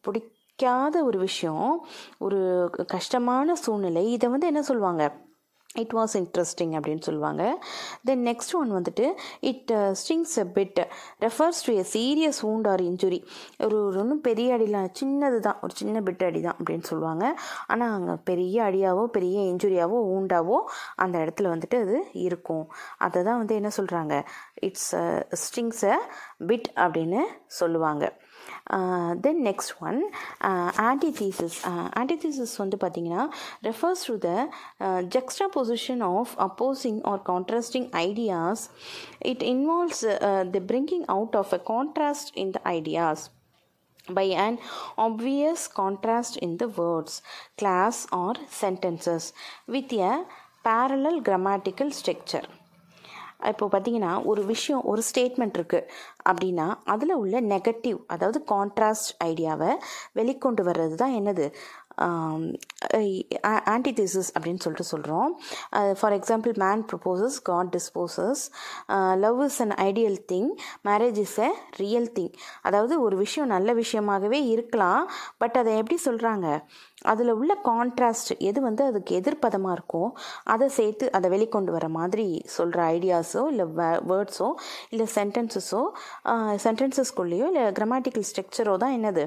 பிடிக்காத 0.00 1.04
ஒரு 1.04 1.18
விஷயம் 1.18 1.86
ஒரு 2.18 2.38
கஷ்டமான 2.86 3.54
சூழ்நிலை 3.54 4.12
இதை 4.12 4.28
வந்து 4.28 4.46
என்ன 4.46 4.62
சொல்லுவாங்க? 4.62 5.02
இட் 5.74 5.92
வாஸ் 5.98 6.14
இன்ட்ரெஸ்டிங் 6.20 6.72
அப்படின்னு 6.76 7.04
சொல்லுவாங்க. 7.06 7.42
தென் 8.08 8.22
நெக்ஸ்ட் 8.28 8.54
ஒன் 8.60 8.70
வந்துட்டு 8.76 9.04
it 9.50 9.70
stings 10.00 10.34
a 10.42 10.44
bit 10.56 10.80
refers 11.24 11.60
to 11.66 11.72
a 11.82 11.84
serious 11.92 12.40
wound 12.46 12.66
or 12.72 12.82
injury 12.88 13.20
ஒரு 13.66 13.78
ஒன்றும் 14.00 14.22
பெரிய 14.28 14.56
அடிலாம் 14.56 14.88
சின்னது 15.00 15.38
தான் 15.46 15.60
ஒரு 15.64 15.74
சின்ன 15.80 16.00
பிட் 16.08 16.24
அடி 16.28 16.40
தான் 16.46 16.58
அப்படின்னு 16.60 16.86
சொல்லுவாங்க. 16.90 17.24
ஆனால் 17.72 17.94
அங்கே 17.98 18.16
பெரிய 18.30 18.56
அடியாவோ 18.68 19.04
பெரிய 19.16 19.38
இன்ஜுரியாவோ 19.52 20.00
ஊண்டாவோ 20.16 20.58
அந்த 21.04 21.16
இடத்துல 21.24 21.52
வந்துட்டு 21.54 21.78
அது 21.84 21.98
இருக்கும். 22.26 22.66
அதை 23.06 23.22
தான் 23.28 23.40
வந்து 23.42 23.54
என்ன 23.60 23.72
சொல்கிறாங்க 23.78 24.16
இட்ஸ் 24.68 24.90
ஸ்டிங்ஸ் 25.44 25.84
அ 25.92 25.96
பிட் 26.50 26.68
அப்படின்னு 26.84 27.22
சொல்லுவாங்க. 27.60 28.04
Then 29.26 29.40
next 29.48 29.74
one 29.88 30.00
antithesis 30.88 31.58
antithesis 32.00 32.54
வந்து 32.62 32.78
பார்த்தீங்கன்னா 32.84 33.24
refers 33.68 34.04
to 34.10 34.16
the 34.26 34.30
juxtaposition 35.56 36.04
of 36.12 36.34
opposing 36.48 37.00
or 37.12 37.24
contrasting 37.32 37.90
ideas 38.06 38.64
it 39.32 39.44
involves 39.54 40.04
the 40.56 40.62
bringing 40.72 41.04
out 41.16 41.36
of 41.42 41.54
a 41.58 41.62
contrast 41.74 42.32
in 42.44 42.54
the 42.56 42.60
ideas 42.78 43.26
by 44.08 44.24
an 44.44 44.58
obvious 44.98 45.68
contrast 45.70 46.36
in 46.38 46.56
the 46.56 46.68
words, 46.68 47.22
class, 47.58 48.06
or 48.12 48.34
sentences 48.48 49.32
with 49.68 49.92
a 49.92 50.24
parallel 50.64 51.20
grammatical 51.20 51.90
structure. 51.90 52.46
இப்போ 53.48 53.66
பார்த்தீங்கன்னா 53.66 54.24
ஒரு 54.24 54.44
விஷயம் 54.44 54.82
ஒரு 54.82 55.02
statement 55.02 55.56
இருக்குது 55.58 55.88
அப்படின்னா 56.28 56.74
அதில் 56.84 57.14
உள்ள 57.14 57.40
negative 57.40 57.98
அதாவது 58.06 58.44
கான்ட்ராஸ்ட் 58.48 59.24
ஐடியாவை 59.24 59.70
வெளிக்கொண்டு 60.14 60.64
வர்றது 60.64 60.94
தான் 60.94 61.12
என்னது? 61.12 61.46
Um, 62.00 62.42
ஆன்டிதீசிஸ் 63.72 64.30
அப்படின்னு 64.34 64.62
சொல்லிட்டு 64.64 64.86
சொல்கிறோம் 64.90 65.30
for 65.98 66.14
example 66.16 66.54
man 66.62 66.82
proposes 66.90 67.36
God 67.48 67.70
disposes 67.76 68.42
love 69.24 69.40
is 69.46 69.58
an 69.64 69.74
ideal 69.86 70.16
thing 70.32 70.48
marriage 70.88 71.18
is 71.24 71.36
a 71.46 71.48
real 71.76 72.08
thing 72.18 72.32
அதாவது 72.62 72.96
ஒரு 73.02 73.16
விஷயம் 73.16 73.52
நல்ல 73.54 73.74
விஷயமாகவே 73.74 74.40
இருக்கலாம். 74.54 75.04
பட் 75.38 75.58
அதை 75.62 75.74
எப்படி 75.76 75.98
சொல்கிறாங்க 76.06 76.46
அதில் 77.12 77.34
உள்ள 77.36 77.52
கான்ட்ராஸ்ட் 77.68 78.32
எது 78.48 78.58
வந்து 78.60 78.82
அதுக்கு 78.84 79.12
எதிர்ப்பதமாக 79.20 79.76
இருக்கோ 79.78 80.04
அதை 80.44 80.68
சேர்த்து 80.78 81.06
அதை 81.18 81.30
வெளிக்கொண்டு 81.36 81.72
வர 81.76 81.88
மாதிரி 81.98 82.26
சொல்கிற 82.56 82.80
ஐடியாஸோ 82.96 83.44
இல்லை 83.52 83.68
வேர்ட்ஸோ 84.12 84.50
இல்லை 84.90 85.08
சென்டென்சஸோ 85.18 85.82
சென்டென்சஸ்குள்ளேயோ 86.66 87.46
இல்லை 87.52 87.64
கிராமட்டிக்கல் 87.78 88.28
ஸ்ட்ரக்சரோ 88.32 88.76
தான் 88.84 88.96
என்னது? 88.98 89.24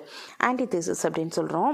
ஆன்டிதீசிஸ் 0.49 1.03
அப்படின்னு 1.07 1.35
சொல்கிறோம் 1.39 1.73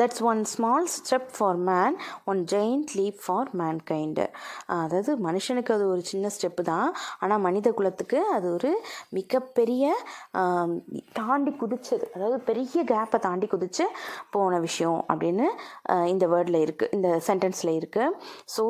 that's 0.00 0.22
one 0.30 0.42
small 0.52 0.88
step 0.96 1.30
for 1.36 1.58
man 1.70 1.96
one 2.30 2.40
giant 2.52 2.92
leap 2.98 3.20
for 3.24 3.50
mankind 3.60 4.26
அதாவது 4.84 5.12
மனுஷனுக்கு 5.26 5.72
அது 5.76 5.84
ஒரு 5.94 6.02
சின்ன 6.10 6.30
ஸ்டெப்பு 6.36 6.62
தான். 6.72 6.88
ஆனால் 7.22 7.42
மனித 7.46 7.68
குலத்துக்கு 7.78 8.18
அது 8.36 8.46
ஒரு 8.56 8.70
மிகப்பெரிய 9.18 9.92
தாண்டி 11.18 11.52
குதிச்சது. 11.62 12.06
அதாவது 12.16 12.38
பெரிய 12.50 12.78
கேப்பை 12.92 13.20
தாண்டி 13.26 13.46
குதிச்சு 13.54 13.86
போன 14.36 14.58
விஷயம் 14.66 15.00
அப்படின்னு 15.10 15.46
இந்த 16.12 16.24
வேர்டில் 16.34 16.60
இருக்குது 16.66 16.92
இந்த 16.98 17.08
சென்டென்ஸில் 17.28 17.72
இருக்குது 17.78 18.16
ஸோ 18.54 18.62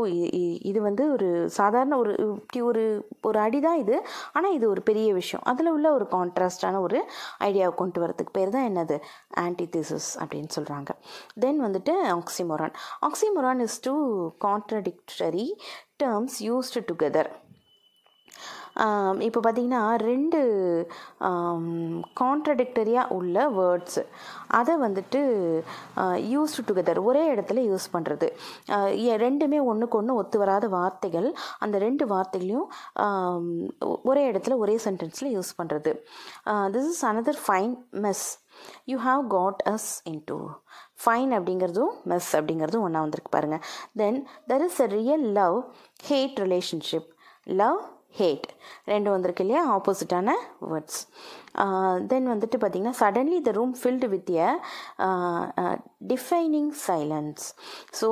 இது 0.70 0.78
வந்து 0.88 1.04
ஒரு 1.16 1.28
சாதாரண 1.58 1.94
ஒரு 2.02 2.12
இப்படி 2.40 2.60
ஒரு 2.70 2.84
ஒரு 3.28 3.38
அடி 3.46 3.58
தான் 3.66 3.80
இது. 3.84 3.96
ஆனால் 4.36 4.54
இது 4.58 4.66
ஒரு 4.74 4.82
பெரிய 4.90 5.08
விஷயம். 5.20 5.44
அதில் 5.50 5.72
உள்ள 5.76 5.88
ஒரு 5.98 6.06
கான்ட்ராஸ்டான 6.16 6.80
ஒரு 6.86 6.98
ஐடியாவை 7.48 7.74
கொண்டு 7.82 7.98
வரதுக்கு 8.04 8.36
பேர் 8.38 8.54
தான் 8.56 8.68
என்னது? 8.70 8.98
ஆன்டிதீசிஸ் 9.46 10.10
அப்படின்னு 10.22 10.50
சொல்கிறாங்க 10.56 10.79
தென் 11.40 11.60
வந்துட்டு 11.60 11.94
oxymoron 12.14 12.74
oxymoron 13.02 13.60
is 13.60 13.78
two 13.80 13.94
contradictory 14.46 15.46
terms 15.98 16.38
used 16.42 16.82
together 16.90 17.30
இப்போ 19.18 19.40
பார்த்தீங்கன்னா 19.40 19.96
ரெண்டு 19.96 20.40
கான்ட்ரடிக்டரியாக 22.20 23.12
உள்ள 23.12 23.48
வேர்ட்ஸு 23.48 24.02
அதை 24.50 24.74
வந்துட்டு 24.78 25.20
யூஸ்டு 26.34 26.64
டுகெதர் 26.68 27.00
ஒரே 27.02 27.34
இடத்துல 27.34 27.62
யூஸ் 27.70 27.86
பண்ணுறது 27.92 28.28
ரெண்டுமே 29.26 29.58
ஒன்றுக்கு 29.70 29.98
ஒன்று 29.98 30.14
ஒத்து 30.14 30.38
வராத 30.38 30.68
வார்த்தைகள். 30.68 31.28
அந்த 31.60 31.78
ரெண்டு 31.78 32.06
வார்த்தைகளையும் 32.06 32.68
ஒரே 34.02 34.32
இடத்துல 34.32 34.56
ஒரே 34.56 34.76
சென்டென்ஸில் 34.84 35.32
யூஸ் 35.32 35.52
பண்ணுறது 35.58 35.92
this 36.72 36.90
is 36.90 37.04
another 37.04 37.40
fine 37.46 37.76
mess 38.02 38.26
you 38.86 38.98
have 38.98 39.22
got 39.28 39.62
us 39.66 40.02
into 40.26 40.38
fine 41.04 41.30
அப்படிங்கிறதும் 41.32 41.94
மெஸ் 42.08 42.30
அப்படிங்கிறதும் 42.36 42.82
ஒன்றா 42.82 43.00
வந்திருக்கு 43.00 43.30
பாருங்கள் 43.30 43.62
then 43.96 44.26
there 44.46 44.64
is 44.64 44.80
a 44.80 44.86
real 44.86 45.26
love 45.32 45.56
hate 46.06 46.38
relationship 46.40 47.08
love 47.52 47.80
hate 48.18 48.46
ரெண்டும் 48.90 49.14
வந்திருக்கு 49.14 49.44
இல்லையா? 49.44 49.62
ஆப்போசிட்டான 49.74 50.30
வேர்ட்ஸ் 50.70 51.00
தென் 52.10 52.26
வந்துட்டு 52.32 52.56
பார்த்திங்கன்னா 52.62 52.96
suddenly 53.00 53.38
the 53.48 53.52
room 53.58 53.74
filled 53.80 54.06
with 54.14 54.30
a 54.46 54.48
defining 56.12 56.72
silence 56.86 57.44
so 58.00 58.08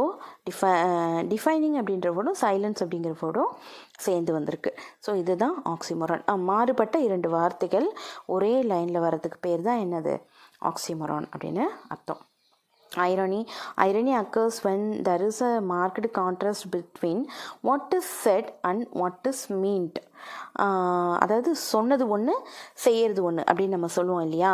defy 0.49 0.73
defining 1.33 1.77
அப்படின்ற 1.81 2.11
வேர்டும் 2.19 2.39
சைலன்ஸ் 2.45 2.83
அப்படிங்கிற 2.85 3.15
வேர்டும் 3.23 3.53
சேர்ந்து 4.07 4.33
வந்திருக்கு. 4.39 4.73
ஸோ 5.07 5.13
இதுதான் 5.23 5.57
ஆக்சிமொரான் 5.75 6.25
மாறுபட்ட 6.51 6.99
இரண்டு 7.09 7.31
வார்த்தைகள் 7.37 7.89
ஒரே 8.37 8.55
லைனில் 8.73 9.05
வர்றதுக்கு 9.07 9.41
பேர் 9.49 9.67
தான் 9.69 9.83
என்னது? 9.87 10.17
ஆக்சிமொரான் 10.71 11.29
அப்படின்னு 11.35 11.67
அர்த்தம். 11.95 12.23
Irony. 12.97 13.47
Irony 13.77 14.15
occurs 14.15 14.65
when 14.65 15.03
there 15.03 15.23
is 15.29 15.41
a 15.41 15.61
marked 15.61 16.13
contrast 16.13 16.71
between 16.71 17.27
what 17.63 17.93
is 17.99 18.05
said 18.05 18.53
and 18.65 18.87
what 19.01 19.27
is 19.33 19.41
meant. 19.65 19.99
அதாவது 21.23 21.51
சொன்னது 21.55 22.05
ஒன்று 22.15 22.35
செய்யறது 22.85 23.21
ஒன்று 23.29 23.43
அப்படின்னு 23.51 23.77
நம்ம 23.77 23.91
சொல்லுவோம் 23.97 24.25
இல்லையா? 24.27 24.53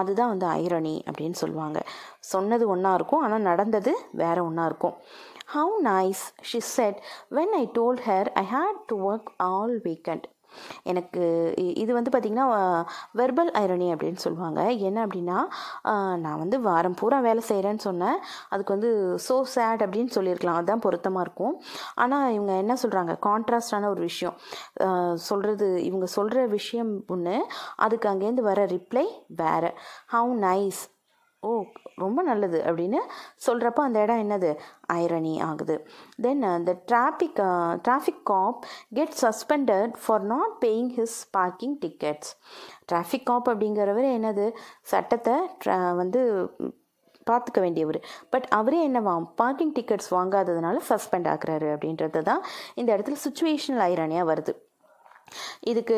அதுதான் 0.00 0.32
வந்து 0.32 0.46
ஐரணி 0.46 0.94
அப்படின்னு 1.10 1.38
சொல்லுவாங்க. 1.42 1.80
சொன்னது 2.32 2.64
ஒன்றா 2.74 2.92
இருக்கும் 2.98 3.24
ஆனால் 3.26 3.46
நடந்தது 3.50 3.92
வேற 4.22 4.36
ஒன்றா 4.44 4.64
இருக்கும். 4.70 4.96
How 5.54 5.74
nice 5.90 6.22
she 6.50 6.60
said 6.76 7.00
when 7.38 7.54
I 7.60 7.64
told 7.78 8.04
her 8.10 8.30
I 8.42 8.44
had 8.54 8.80
to 8.92 8.96
work 9.10 9.30
all 9.36 9.76
weekend 9.88 10.26
எனக்கு 10.92 11.22
இது 11.82 11.90
வந்து 11.98 12.12
பார்த்திங்கன்னா 12.14 12.46
வெர்பல் 13.20 13.52
ஐரணி 13.62 13.88
அப்படின்னு 13.94 14.22
சொல்லுவாங்க. 14.26 14.60
என்ன 14.88 14.98
அப்படின்னா 15.06 15.38
நான் 16.24 16.40
வந்து 16.42 16.56
வாரம் 16.68 16.98
பூரா 17.00 17.18
வேலை 17.28 17.44
செய்கிறேன்னு 17.50 17.84
சொன்னேன். 17.88 18.18
அதுக்கு 18.52 18.74
வந்து 18.76 18.90
ஸோ 19.26 19.36
சேட் 19.54 19.84
அப்படின்னு 19.86 20.14
சொல்லியிருக்கலாம். 20.16 20.58
அதுதான் 20.60 20.84
பொருத்தமாக 20.86 21.26
இருக்கும். 21.26 21.54
ஆனால் 22.04 22.26
இவங்க 22.36 22.54
என்ன 22.64 22.76
சொல்கிறாங்க 22.84 23.14
கான்ட்ராஸ்டான 23.28 23.90
ஒரு 23.94 24.02
விஷயம். 24.10 24.36
சொல்கிறது 25.28 25.68
இவங்க 25.88 26.06
சொல்கிற 26.16 26.46
விஷயம் 26.58 26.92
ஒன்று 27.14 27.36
அதுக்கு 27.86 28.08
அங்கேருந்து 28.12 28.48
வர 28.50 28.60
ரிப்ளை 28.76 29.06
வேறு. 29.42 29.72
ஹவு 30.14 30.32
நைஸ் 30.48 30.82
ஓ 31.42 31.50
ரொம்ப 31.96 32.22
நல்லது 32.22 32.62
அப்படின்னு 32.66 33.00
சொல்கிறப்ப 33.46 33.82
அந்த 33.86 33.98
இடம் 34.00 34.22
என்னது? 34.22 34.50
ஐரணி 34.92 35.34
ஆகுது. 35.42 35.76
Then 36.22 36.40
the 36.40 36.74
traffic 36.92 37.40
traffic 37.88 38.22
cop 38.24 38.64
get 38.94 39.14
suspended 39.22 39.92
for 40.06 40.24
not 40.32 40.56
paying 40.60 40.90
his 40.96 41.20
parking 41.30 41.78
tickets 41.78 42.32
traffic 42.92 43.28
cop 43.30 43.48
அப்படிங்கிறவர் 43.50 44.08
என்னது? 44.16 44.46
சட்டத்தை 44.82 45.34
வந்து 46.02 46.22
பார்த்துக்க 47.30 47.58
வேண்டியவர். 47.58 47.98
பட் 48.30 48.46
அவரே 48.50 48.80
என்னவா? 48.88 49.12
பார்க்கிங் 49.36 49.72
டிக்கெட்ஸ் 49.72 50.10
வாங்காததுனால 50.10 50.76
சஸ்பெண்ட் 50.88 51.30
ஆக்குறாரு 51.34 51.68
அப்படின்றது 51.76 52.22
தான் 52.22 52.42
இந்த 52.74 52.96
இடத்துல 52.96 53.16
சுச்சுவேஷனல் 53.26 53.84
ஐரானியாக 53.90 54.30
வருது. 54.32 54.54
இதுக்கு 55.62 55.96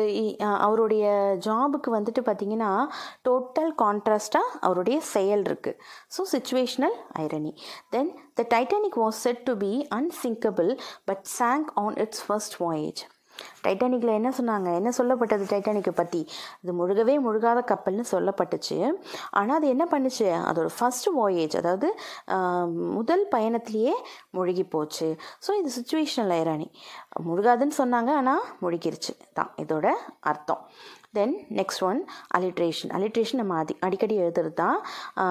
அவருடைய 0.59 1.05
ஜாபுக்கு 1.47 1.91
வந்துட்டு 1.91 2.21
பார்த்தீங்கன்னா 2.21 2.71
டோட்டல் 3.23 3.71
கான்ட்ராஸ்டாக 3.77 4.55
அவருடைய 4.61 4.99
செயல் 5.13 5.43
இருக்குது 5.43 5.79
so 6.17 6.23
situational 6.31 6.97
irony 7.19 7.53
then 7.89 8.11
the 8.33 8.47
Titanic 8.49 8.97
was 8.97 9.21
said 9.21 9.43
to 9.43 9.55
be 9.57 9.73
unsinkable 9.91 10.71
but 11.05 11.23
sank 11.39 11.71
on 11.77 11.97
its 11.97 12.25
first 12.27 12.57
voyage 12.59 13.03
டைட்டானிக்கில் 13.65 14.13
என்ன 14.17 14.29
சொன்னாங்க? 14.39 14.69
என்ன 14.79 14.89
சொல்லப்பட்டது 14.97 15.45
டைட்டானிக்கை 15.51 15.93
பற்றி 16.01 16.21
அது 16.61 16.73
முழுகவே 16.79 17.15
முழுகாத 17.27 17.59
கப்பல்னு 17.71 18.05
சொல்லப்பட்டுச்சு. 18.13 18.77
ஆனால் 19.39 19.57
அது 19.59 19.67
என்ன 19.75 19.87
பண்ணுச்சு? 19.93 20.27
அதோட 20.49 20.69
ஃபஸ்ட் 20.77 21.09
வாயேஜ் 21.19 21.57
அதாவது 21.61 21.89
முதல் 22.97 23.25
பயணத்திலேயே 23.35 23.95
முழுகி 24.37 24.65
போச்சு. 24.75 25.09
ஸோ 25.45 25.51
இது 25.61 25.71
சுச்சுவேஷனல் 25.79 26.33
ஐரானி 26.41 26.69
முழுகாதுன்னு 27.29 27.79
சொன்னாங்க 27.81 28.11
ஆனால் 28.21 28.43
முழுகிருச்சு. 28.63 29.13
தான் 29.39 29.51
இதோட 29.63 29.87
அர்த்தம். 30.31 30.63
Then 31.17 31.33
next 31.59 31.83
one 31.83 31.99
alliteration 32.37 32.91
alliteration 32.97 33.41
நம்ம 33.41 33.55
அடி 33.57 33.75
அடிக்கடி 33.87 34.15
எழுதுறது 34.23 34.53
தான் 34.55 34.77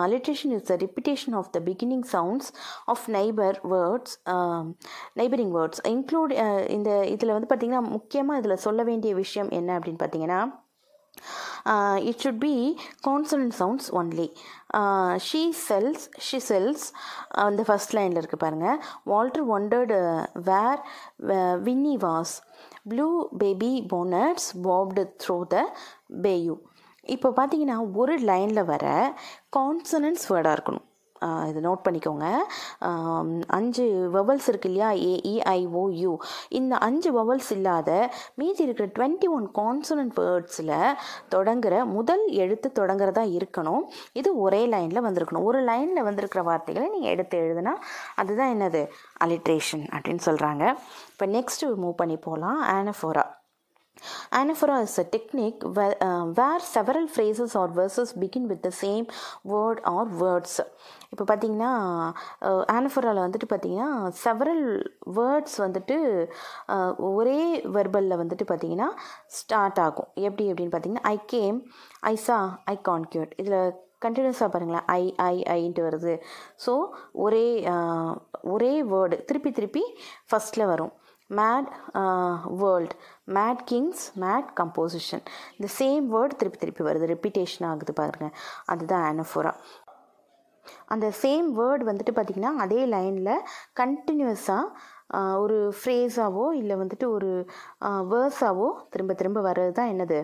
alliteration 0.03 0.55
is 0.57 0.69
the 0.69 0.77
repetition 0.83 1.37
of 1.37 1.51
the 1.53 1.61
beginning 1.67 2.05
sounds 2.13 2.51
of 2.87 3.07
neighbour 3.13 3.59
words 3.75 4.15
neighbouring 5.17 5.55
words 5.57 5.83
include 5.87 6.35
இந்த 6.69 6.91
இதில் 7.07 7.35
வந்து 7.37 7.51
பார்த்திங்கன்னா 7.51 7.85
முக்கியமாக 7.91 8.41
இதில் 8.43 8.65
சொல்ல 8.67 8.83
வேண்டிய 8.83 9.15
விஷயம் 9.15 9.53
என்ன 9.53 9.73
அப்படின்னு 9.79 10.03
பார்த்தீங்கன்னா 10.03 10.41
it 12.09 12.23
should 12.23 12.43
be 12.43 12.55
consonant 13.07 13.55
sounds 13.59 13.89
only 13.95 14.27
she 15.27 15.43
sells 15.63 16.05
she 16.21 16.39
sells 16.49 16.85
அந்த 17.45 17.63
ஃபஸ்ட் 17.69 17.95
லைனில் 17.95 18.21
இருக்குது 18.21 18.43
பாருங்கள் 18.43 18.81
Walter 19.05 19.47
wondered 19.57 19.99
where 20.45 20.83
Winnie 21.63 21.97
was 22.03 22.35
blue 22.91 23.09
baby 23.41 23.71
bonnets 23.93 24.49
wafted 24.67 25.05
through 25.23 25.37
the 25.55 25.57
bayou 26.25 26.57
இப்போ 27.15 27.29
பார்த்தீங்கன்னா 27.39 27.79
ஒரு 28.01 28.15
லைனில் 28.31 28.69
வர 28.73 28.87
கான்சனன்ஸ் 29.57 30.25
வேர்டாக 30.33 30.57
இருக்கணும். 30.57 30.87
இது 31.49 31.61
நோட் 31.69 31.85
பண்ணிக்கோங்க. 31.87 32.27
அஞ்சு 33.59 33.85
வெவல்ஸ் 34.17 34.49
இருக்கு 34.49 34.71
இல்லையா? 34.71 34.91
ஏஇஐஓயு 35.11 36.13
e, 36.13 36.19
இந்த 36.49 36.75
அஞ்சு 36.89 37.11
வெவல்ஸ் 37.19 37.51
இல்லாத 37.57 37.91
மீதி 38.35 38.63
இருக்கிற 38.67 38.89
டுவெண்ட்டி 38.99 39.29
ஒன் 39.37 39.47
கான்சனன்ட் 39.61 40.15
வேர்ட்ஸில் 40.21 40.75
தொடங்குற 41.35 41.85
முதல் 41.85 42.25
எழுத்து 42.45 42.71
தொடங்குறதா 42.81 43.25
இருக்கணும். 43.39 43.83
இது 44.13 44.39
ஒரே 44.47 44.63
லைனில் 44.67 45.05
வந்திருக்கணும். 45.09 45.49
ஒரு 45.53 45.61
லைனில் 45.61 46.03
வந்திருக்கிற 46.03 46.43
வார்த்தைகளை 46.43 46.89
நீங்கள் 46.89 47.15
எடுத்து 47.17 47.39
எழுதுனா 47.39 47.75
அதுதான் 48.15 48.55
என்னது? 48.57 48.83
அலிட்ரேஷன் 49.27 49.85
அப்படின்னு 49.95 50.25
சொல்கிறாங்க 50.29 50.65
இப்போ 51.13 51.27
நெக்ஸ்ட்டு 51.27 51.75
மூவ் 51.83 52.01
பண்ணி 52.03 52.17
போகலாம் 52.17 52.61
ஆனஃபோரா 52.77 53.25
Anaphora 54.33 54.83
is 54.83 54.99
a 54.99 55.05
technique 55.05 55.63
where, 55.63 55.97
uh, 56.03 56.25
where 56.27 56.61
several 56.61 57.07
phrases 57.09 57.55
or 57.55 57.69
verses 57.69 58.13
begin 58.13 58.47
with 58.49 58.63
the 58.63 58.73
same 58.73 59.07
word 59.45 59.81
or 59.93 60.05
words. 60.25 60.55
இப்போ 61.13 61.25
பார்த்தீங்கன்னா 61.29 61.71
ஆனஃபராவில் 62.77 63.23
வந்துட்டு 63.25 63.49
பார்த்தீங்கன்னா 63.53 63.91
செவரல் 64.23 64.67
வேர்ட்ஸ் 65.19 65.57
வந்துட்டு 65.65 65.97
ஒரே 67.11 67.41
வெர்பலில் 67.77 68.21
வந்துட்டு 68.23 68.47
பார்த்தீங்கன்னா 68.51 68.89
ஸ்டார்ட் 69.39 69.81
ஆகும். 69.87 70.11
எப்படி 70.27 70.47
அப்படின்னு 70.51 70.75
பார்த்தீங்கன்னா 70.75 71.07
ஐ 71.15 71.17
கேம் 71.35 71.59
ஐ 72.13 72.15
சா 72.27 72.39
ஐ 72.73 72.77
கான்க்யூட் 72.91 73.33
இதில் 73.43 73.59
கண்டினியூஸாக 74.07 74.51
பாருங்களேன். 74.55 74.87
ஐ 75.01 75.03
ஐ 75.31 75.35
ஐன்ட்டு 75.57 75.87
வருது. 75.89 76.15
ஸோ 76.67 76.75
ஒரே 77.27 77.47
ஒரே 78.55 78.73
வேர்டு 78.93 79.19
திருப்பி 79.31 79.53
திருப்பி 79.59 79.85
ஃபஸ்ட்டில் 80.31 80.71
வரும். 80.73 80.93
Mad 81.39 81.71
world 82.63 82.93
mad 83.37 83.63
kings 83.71 84.05
mad 84.25 84.51
composition 84.61 85.25
இந்த 85.59 85.69
சேம் 85.81 86.07
வேர்ட் 86.15 86.39
திருப்பி 86.41 86.61
திருப்பி 86.63 86.85
வருது. 86.89 87.07
ரிப்பீட்டேஷன் 87.15 87.69
ஆகுது 87.71 87.95
பாருங்கள் 88.01 88.35
அதுதான் 88.65 89.07
ஆனஃபோரா 89.11 89.53
அந்த 90.93 91.07
சேம் 91.23 91.49
வேர்ட் 91.59 91.83
வந்துட்டு 91.89 92.13
பார்த்திங்கன்னா 92.17 92.53
அதே 92.65 92.83
லைனில் 92.93 93.43
கண்டினியூஸாக 93.81 94.95
ஒரு 95.43 95.57
ஃப்ரேஸாவோ 95.79 96.45
இல்லை 96.61 96.77
வந்துட்டு 96.77 97.07
ஒரு 97.17 97.29
வேர்ஸாவோ 98.13 98.69
திரும்ப 98.93 99.13
திரும்ப 99.21 99.41
வர்றது 99.49 99.73
தான் 99.79 99.91
என்னது 99.93 100.19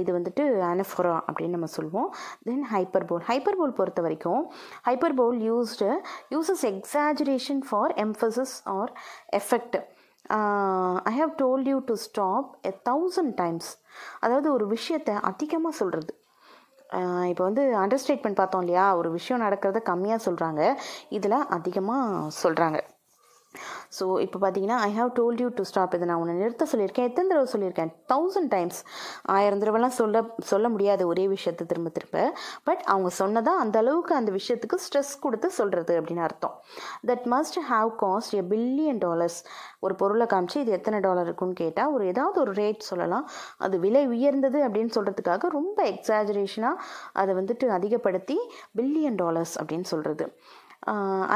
இது 0.00 0.10
வந்துட்டு 0.18 0.44
அனஃபோரா 0.70 1.12
அப்படின்னு 1.26 1.56
நம்ம 1.56 1.68
சொல்லுவோம். 1.76 2.08
தென் 2.48 2.64
ஹைப்பர்போல் 2.72 3.24
ஹைப்பர்போல் 3.30 3.76
பொறுத்த 3.80 4.02
வரைக்கும் 4.02 4.42
hyperbole 4.88 5.38
used 5.48 5.88
uses 6.34 6.64
exaggeration 6.72 7.62
for 7.68 7.94
emphasis 8.06 8.56
or 8.78 8.92
effect 9.40 9.78
I 11.04 11.18
have 11.18 11.34
told 11.42 11.68
you 11.68 11.78
to 11.78 11.94
stop 11.94 12.56
a 12.62 12.72
thousand 12.90 13.34
times 13.34 13.70
அதாவது 14.20 14.52
ஒரு 14.52 14.66
விஷயத்தை 14.66 15.14
அதிகமாக 15.14 15.76
சொல்கிறது 15.76 16.14
இப்போ 17.28 17.44
வந்து 17.44 17.62
அண்டர்ஸ்டேட்மெண்ட் 17.78 18.34
பார்த்தோம் 18.34 18.60
இல்லையா? 18.60 18.94
ஒரு 18.94 19.10
விஷயம் 19.10 19.42
நடக்கிறத 19.42 19.80
கம்மியாக 19.84 20.24
சொல்கிறாங்க 20.24 20.76
இதில் 21.08 21.46
அதிகமாக 21.48 22.30
சொல்கிறாங்க 22.42 22.78
ஸோ 23.98 24.04
இப்போ 24.24 24.38
பார்த்தீங்கன்னா 24.42 24.76
I 24.88 24.90
have 24.98 25.10
told 25.18 25.40
you 25.42 25.48
to 25.58 25.62
stop 25.70 25.94
இதை 25.94 26.06
நான் 26.08 26.20
உன்னை 26.22 26.34
நிறுத்த 26.34 26.64
சொல்லியிருக்கேன். 26.72 27.08
எத்தனை 27.08 27.28
தடவை 27.30 27.48
சொல்லியிருக்கேன்? 27.54 27.90
தௌசண்ட் 28.12 28.50
டைம்ஸ் 28.54 28.78
ஆயிரம் 29.36 29.60
தடவைலாம் 29.62 29.94
சொல்ல 29.98 30.22
சொல்ல 30.50 30.66
முடியாது 30.68 31.02
ஒரே 31.06 31.24
விஷயத்தை 31.28 31.64
திரும்ப 31.66 31.90
திரும்ப. 31.90 32.18
பட் 32.64 32.82
அவங்க 32.92 33.10
சொன்னதான் 33.18 33.60
அந்த 33.64 33.78
அளவுக்கு 33.78 34.14
அந்த 34.14 34.32
விஷயத்துக்கு 34.38 34.78
ஸ்ட்ரெஸ் 34.86 35.12
கொடுத்து 35.20 35.50
சொல்கிறது 35.50 35.94
அப்படின்னு 36.00 36.24
அர்த்தம். 36.28 36.54
That 37.06 37.26
must 37.34 37.58
have 37.72 37.90
cost 38.04 38.36
a 38.40 38.44
billion 38.54 39.02
dollars 39.06 39.40
ஒரு 39.80 39.94
பொருளை 39.94 40.28
காமிச்சு 40.34 40.58
இது 40.64 40.72
எத்தனை 40.78 41.00
டாலர் 41.08 41.28
இருக்குன்னு 41.28 41.60
கேட்டால் 41.62 41.92
ஒரு 41.92 42.06
ஏதாவது 42.06 42.40
ஒரு 42.40 42.54
ரேட் 42.62 42.88
சொல்லலாம். 42.90 43.26
அது 43.58 43.78
விலை 43.86 44.04
உயர்ந்தது 44.06 44.60
அப்படின்னு 44.68 44.94
சொல்கிறதுக்காக 44.98 45.48
ரொம்ப 45.58 45.78
எக்ஸாஜரேஷனாக 45.94 46.82
அதை 47.12 47.34
வந்துட்டு 47.34 47.68
அதிகப்படுத்தி 47.78 48.38
பில்லியன் 48.80 49.20
டாலர்ஸ் 49.22 49.56
அப்படின்னு 49.62 49.88
சொல்கிறது 49.94 50.26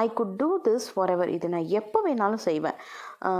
I 0.03 0.07
could 0.15 0.37
do 0.37 0.49
this 0.65 0.87
forever 1.11 1.29
இது 1.29 1.49
நான் 1.49 1.71
எப்போ 1.81 1.99
வேணாலும் 2.07 2.47
செய்வேன். 2.49 2.79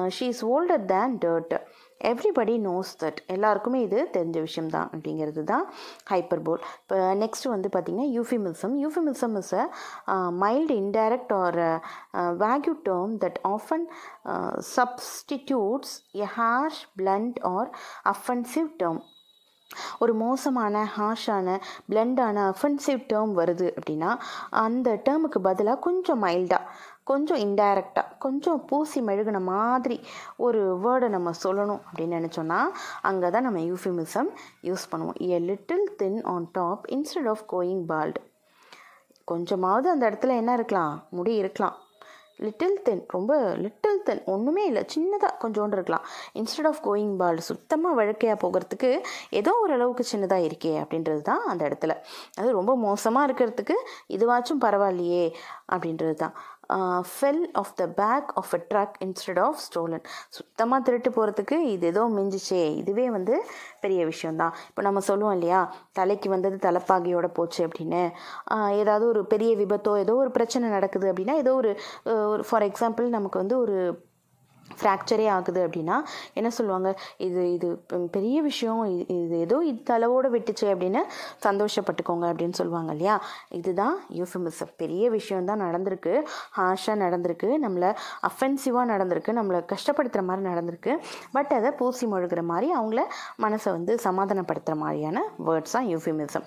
She 0.09 0.27
is 0.35 0.45
older 0.45 0.85
than 0.87 1.15
dirt 1.25 1.55
everybody 2.01 2.55
knows 2.67 2.91
that 3.03 3.21
எல்லாருக்குமே 3.27 3.79
இது 3.83 3.99
தெரிஞ்ச 4.13 4.39
விஷயம் 4.41 4.69
தான் 4.69 4.89
அப்படிங்கிறது 4.93 5.43
தான் 5.45 5.65
ஹைப்பர்போல் 6.11 6.61
இப்போ 6.81 6.97
நெக்ஸ்ட் 7.15 7.47
வந்து 7.47 7.69
பார்த்திங்கன்னா 7.69 8.09
euphemism 8.17 8.75
euphemism 8.83 9.37
is 9.37 9.55
a 9.55 9.65
mild 10.43 10.77
indirect 10.77 11.35
or 11.35 11.59
vague 12.45 12.75
term 12.91 13.15
that 13.25 13.41
often 13.55 13.87
substitutes 14.77 15.95
a 16.23 16.29
harsh 16.37 16.83
blunt 16.97 17.41
or 17.55 17.71
offensive 18.07 18.71
term 18.79 19.03
ஒரு 19.99 20.15
மோசமான 20.15 20.89
ஹார்ஷான 20.97 21.61
பிளெண்டான 21.91 22.53
அஃபென்சிவ் 22.53 23.03
டேர்ம் 23.13 23.35
வருது 23.41 23.75
அப்படின்னா 23.79 24.19
அந்த 24.51 25.01
டேர்முக்கு 25.05 25.39
பதிலாக 25.43 25.79
கொஞ்சம் 25.79 26.23
மைல்டாக 26.23 26.63
கொஞ்சம் 27.05 27.39
இன்டைரக்டாக 27.39 28.19
கொஞ்சம் 28.19 28.65
பூசி 28.65 29.01
மெழுகின 29.01 29.41
மாதிரி 29.41 30.01
ஒரு 30.37 30.81
வேர்டை 30.85 31.09
நம்ம 31.09 31.31
சொல்லணும் 31.43 31.81
அப்படின்னு 31.91 32.19
நினச்சோன்னா 32.19 32.61
அங்கே 33.03 33.31
தான் 33.31 33.43
நம்ம 33.43 33.61
யூஃபிமிசம் 33.61 34.31
யூஸ் 34.63 34.87
பண்ணுவோம். 34.93 35.15
A 35.15 35.41
little 35.41 35.95
thin 35.97 36.23
on 36.25 36.49
top 36.53 36.85
instead 36.87 37.29
of 37.29 37.45
going 37.53 37.85
bald 37.89 38.23
கொஞ்சமாவது 39.25 39.91
அந்த 39.91 40.11
இடத்துல 40.11 40.37
என்ன 40.37 40.53
இருக்கலாம்? 40.53 41.07
முடி 41.11 41.35
இருக்கலாம். 41.35 41.77
லிட்டில் 42.39 42.77
தென் 42.83 43.03
ரொம்ப 43.09 43.33
லிட்டில் 43.65 44.01
தென் 44.03 44.23
ஒன்றுமே 44.33 44.63
இல்லை 44.71 44.83
சின்னதாக 44.95 45.33
கொஞ்சோண்டு 45.43 45.77
இருக்கலாம். 45.79 46.05
இன்ஸ்டெட் 46.33 46.69
ஆஃப் 46.71 46.81
கோயிங் 46.87 47.15
பால் 47.17 47.39
சுத்தமாக 47.51 47.99
வழக்கையாக 48.01 48.39
போகிறதுக்கு 48.45 48.91
ஏதோ 49.41 49.53
ஓரளவுக்கு 49.63 50.05
சின்னதாக 50.13 50.47
இருக்கே 50.49 50.73
அப்படின்றது 50.83 51.23
தான் 51.23 51.45
அந்த 51.53 51.63
இடத்துல. 51.69 51.95
அது 52.39 52.49
ரொம்ப 52.61 52.75
மோசமாக 52.87 53.27
இருக்கிறதுக்கு 53.29 53.77
இதுவாச்சும் 54.17 54.63
பரவாயில்லையே 54.67 55.25
அப்படின்றது 55.75 56.15
தான் 56.15 56.35
fell 57.11 57.43
off 57.53 57.75
the 57.75 57.87
back 58.01 58.29
of 58.41 58.53
a 58.59 58.61
truck 58.71 58.97
instead 59.07 59.41
of 59.47 59.61
stolen 59.67 60.05
சுத்தமாக 60.29 60.81
திருட்டு 60.83 61.11
போகிறதுக்கு 61.11 61.59
இது 61.75 61.87
ஏதோ 61.87 62.03
மிஞ்சிச்சே. 62.17 62.63
இதுவே 62.83 63.07
வந்து 63.11 63.35
பெரிய 63.81 64.01
விஷயம்தான். 64.05 64.55
இப்போ 64.69 64.83
நம்ம 64.83 65.01
சொல்லுவோம் 65.11 65.35
இல்லையா? 65.39 65.61
தலைக்கு 65.93 66.29
வந்தது 66.31 66.59
தலைப்பாகையோட 66.69 67.27
போச்சு 67.39 67.61
அப்படின்னு. 67.69 68.03
ஏதாவது 68.83 69.07
ஒரு 69.13 69.23
பெரிய 69.27 69.53
விபத்தோ 69.57 69.95
ஏதோ 70.05 70.15
ஒரு 70.15 70.31
பிரச்சனை 70.31 70.69
நடக்குது 70.69 71.13
அப்படின்னா 71.13 71.37
ஏதோ 71.45 71.55
ஒரு 71.55 71.73
ஒரு 72.33 72.45
ஃபார் 72.51 72.67
எக்ஸாம்பிள் 72.71 73.09
நமக்கு 73.09 73.39
வந்து 73.39 73.59
ஒரு 73.59 73.77
ஃப்ராக்சரே 74.79 75.27
ஆகுது 75.37 75.61
அப்படின்னா 75.67 75.97
என்ன 76.39 76.49
சொல்லுவாங்க? 76.51 76.89
இது 77.27 77.43
இது 77.57 77.69
பெரிய 78.17 78.37
விஷயம். 78.43 78.83
இது 79.17 79.37
ஏதோ 79.47 79.57
இது 79.71 79.93
அளவோடு 79.97 80.29
விட்டுச்சு 80.37 80.67
அப்படின்னு 80.73 81.01
சந்தோஷப்பட்டுக்கோங்க 81.47 82.25
அப்படின்னு 82.31 82.57
சொல்லுவாங்க 82.61 82.93
இல்லையா? 82.93 83.17
இதுதான் 83.59 83.97
யூஃபிமிசம் 84.21 84.73
பெரிய 84.83 85.11
விஷயம் 85.17 85.49
தான் 85.51 85.63
நடந்திருக்கு. 85.67 86.15
ஹாஷாக 86.59 86.97
நடந்திருக்கு. 87.05 87.51
நம்மளை 87.67 87.91
அஃபென்சிவாக 88.31 88.87
நடந்திருக்கு. 88.93 89.33
நம்மளை 89.41 89.61
கஷ்டப்படுத்துகிற 89.75 90.25
மாதிரி 90.31 90.47
நடந்திருக்கு. 90.51 90.95
பட் 91.37 91.53
அதை 91.59 91.71
பூசி 91.81 92.07
மொழுகிற 92.07 92.43
மாதிரி 92.53 92.71
அவங்கள 92.81 93.01
மனசை 93.45 93.71
வந்து 93.77 93.93
சமாதானப்படுத்துகிற 94.07 94.77
மாதிரியான 94.85 95.19
வேர்ட்ஸ் 95.47 95.75
தான் 95.77 95.89
euphemism 95.93 96.47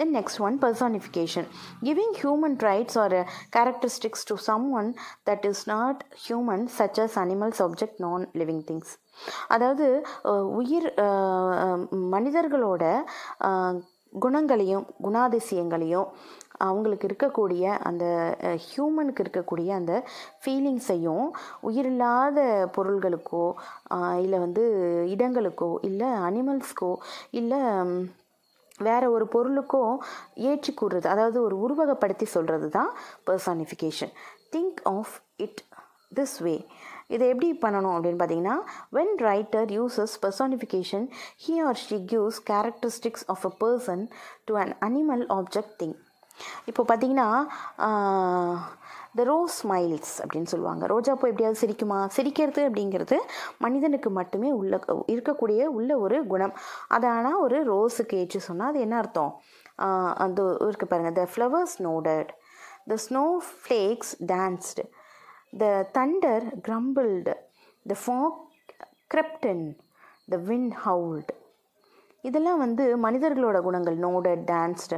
then 0.00 0.12
next 0.18 0.40
one 0.46 0.58
personification 0.64 1.48
giving 1.86 2.14
human 2.22 2.56
rights 2.68 2.98
or 3.04 3.16
characteristics 3.56 4.26
to 4.30 4.36
someone 4.80 4.90
that 5.30 5.46
is 5.50 5.64
not 5.74 6.02
human 6.26 6.64
such 6.78 7.00
as 7.04 7.16
animals 7.24 7.57
object 7.60 7.98
non 7.98 8.24
living 8.34 8.64
things 8.68 8.92
அதாவது 9.48 9.86
உயிர் 10.54 10.88
மனிதர்களோட 12.10 12.84
குணங்களையும் 14.18 14.84
குணாதிசயங்களையும் 15.02 16.08
அவங்களுக்கு 16.58 17.06
இருக்கக்கூடிய 17.08 17.64
அந்த 17.80 18.04
ஹியூமனுக்கு 18.64 19.22
இருக்கக்கூடிய 19.24 19.68
அந்த 19.70 19.94
ஃபீலிங்ஸையும் 20.42 21.26
உயிரில்லாத 21.60 22.38
பொருள்களுக்கோ 22.76 23.44
இல்லை 24.18 24.38
வந்து 24.38 24.64
இடங்களுக்கோ 25.08 25.70
இல்லை 25.80 26.08
அனிமல்ஸ்க்கோ 26.28 26.92
இல்லை 27.32 27.60
வேறு 28.78 29.06
ஒரு 29.12 29.24
பொருளுக்கோ 29.26 29.84
ஏற்றி 30.42 30.72
கூறுறது 30.74 31.06
அதாவது 31.06 31.38
ஒரு 31.42 31.56
உருவகப்படுத்தி 31.58 32.26
சொல்கிறது 32.26 32.68
தான் 32.68 32.90
personification 33.26 34.12
think 34.52 34.80
of 34.88 35.14
it 35.36 35.62
this 36.14 36.36
way 36.42 36.54
இதை 37.10 37.24
எப்படி 37.28 37.48
பண்ணணும் 37.64 37.94
அப்படின்னு 37.96 38.20
பார்த்தீங்கன்னா 38.22 38.56
when 38.98 39.14
writer 39.28 39.70
uses 39.78 40.16
personification 40.24 41.06
he 41.46 41.56
or 41.68 41.80
she 41.86 41.98
gives 42.12 42.40
characteristics 42.50 43.26
of 43.34 43.46
a 43.50 43.52
person 43.64 44.04
to 44.48 44.54
an 44.64 44.74
animal 44.88 45.24
object 45.38 45.74
thing 45.82 45.96
இப்போ 46.70 46.82
பார்த்தீங்கன்னா 46.88 47.28
த 49.18 49.24
ரோஸ் 49.30 49.54
ஸ்மைல்ஸ் 49.62 50.12
அப்படின்னு 50.22 50.50
சொல்லுவாங்க. 50.52 50.84
ரோஜா 50.92 51.12
எப்படியாவது 51.14 51.60
சிரிக்குமா? 51.62 51.98
சிரிக்கிறது 52.16 52.60
அப்படிங்கிறது 52.68 53.16
மனிதனுக்கு 53.64 54.10
மட்டுமே 54.18 54.50
உள்ள 54.58 54.74
இருக்கக்கூடிய 55.14 55.60
உள்ள 55.78 55.90
ஒரு 56.04 56.18
குணம். 56.32 56.54
அதை 56.96 57.08
ஆனால் 57.16 57.40
ஒரு 57.46 57.58
ரோஸுக்கு 57.72 58.18
ஏற்று 58.22 58.40
சொன்னால் 58.48 58.70
அது 58.72 58.84
என்ன 58.86 58.96
அர்த்தம்? 59.02 59.32
அந்த 60.24 60.40
இருக்கு 60.68 60.86
பாருங்கள் 60.92 61.16
the 61.20 61.24
flowers 61.32 61.76
nodded 61.88 62.30
the 62.90 62.96
snowflakes 63.48 64.12
danced 64.32 64.84
the 65.52 65.66
thunder 65.98 66.46
grumbled 66.68 67.34
the 67.90 67.96
fog 68.04 68.38
crept 69.14 69.64
the 70.32 70.36
wind 70.48 70.70
howled 70.84 71.34
இதெல்லாம் 72.28 72.58
வந்து 72.58 72.84
மனிதர்களோட 73.04 73.58
குணங்கள். 73.66 73.96
Nodded 74.06 74.42
danced 74.52 74.96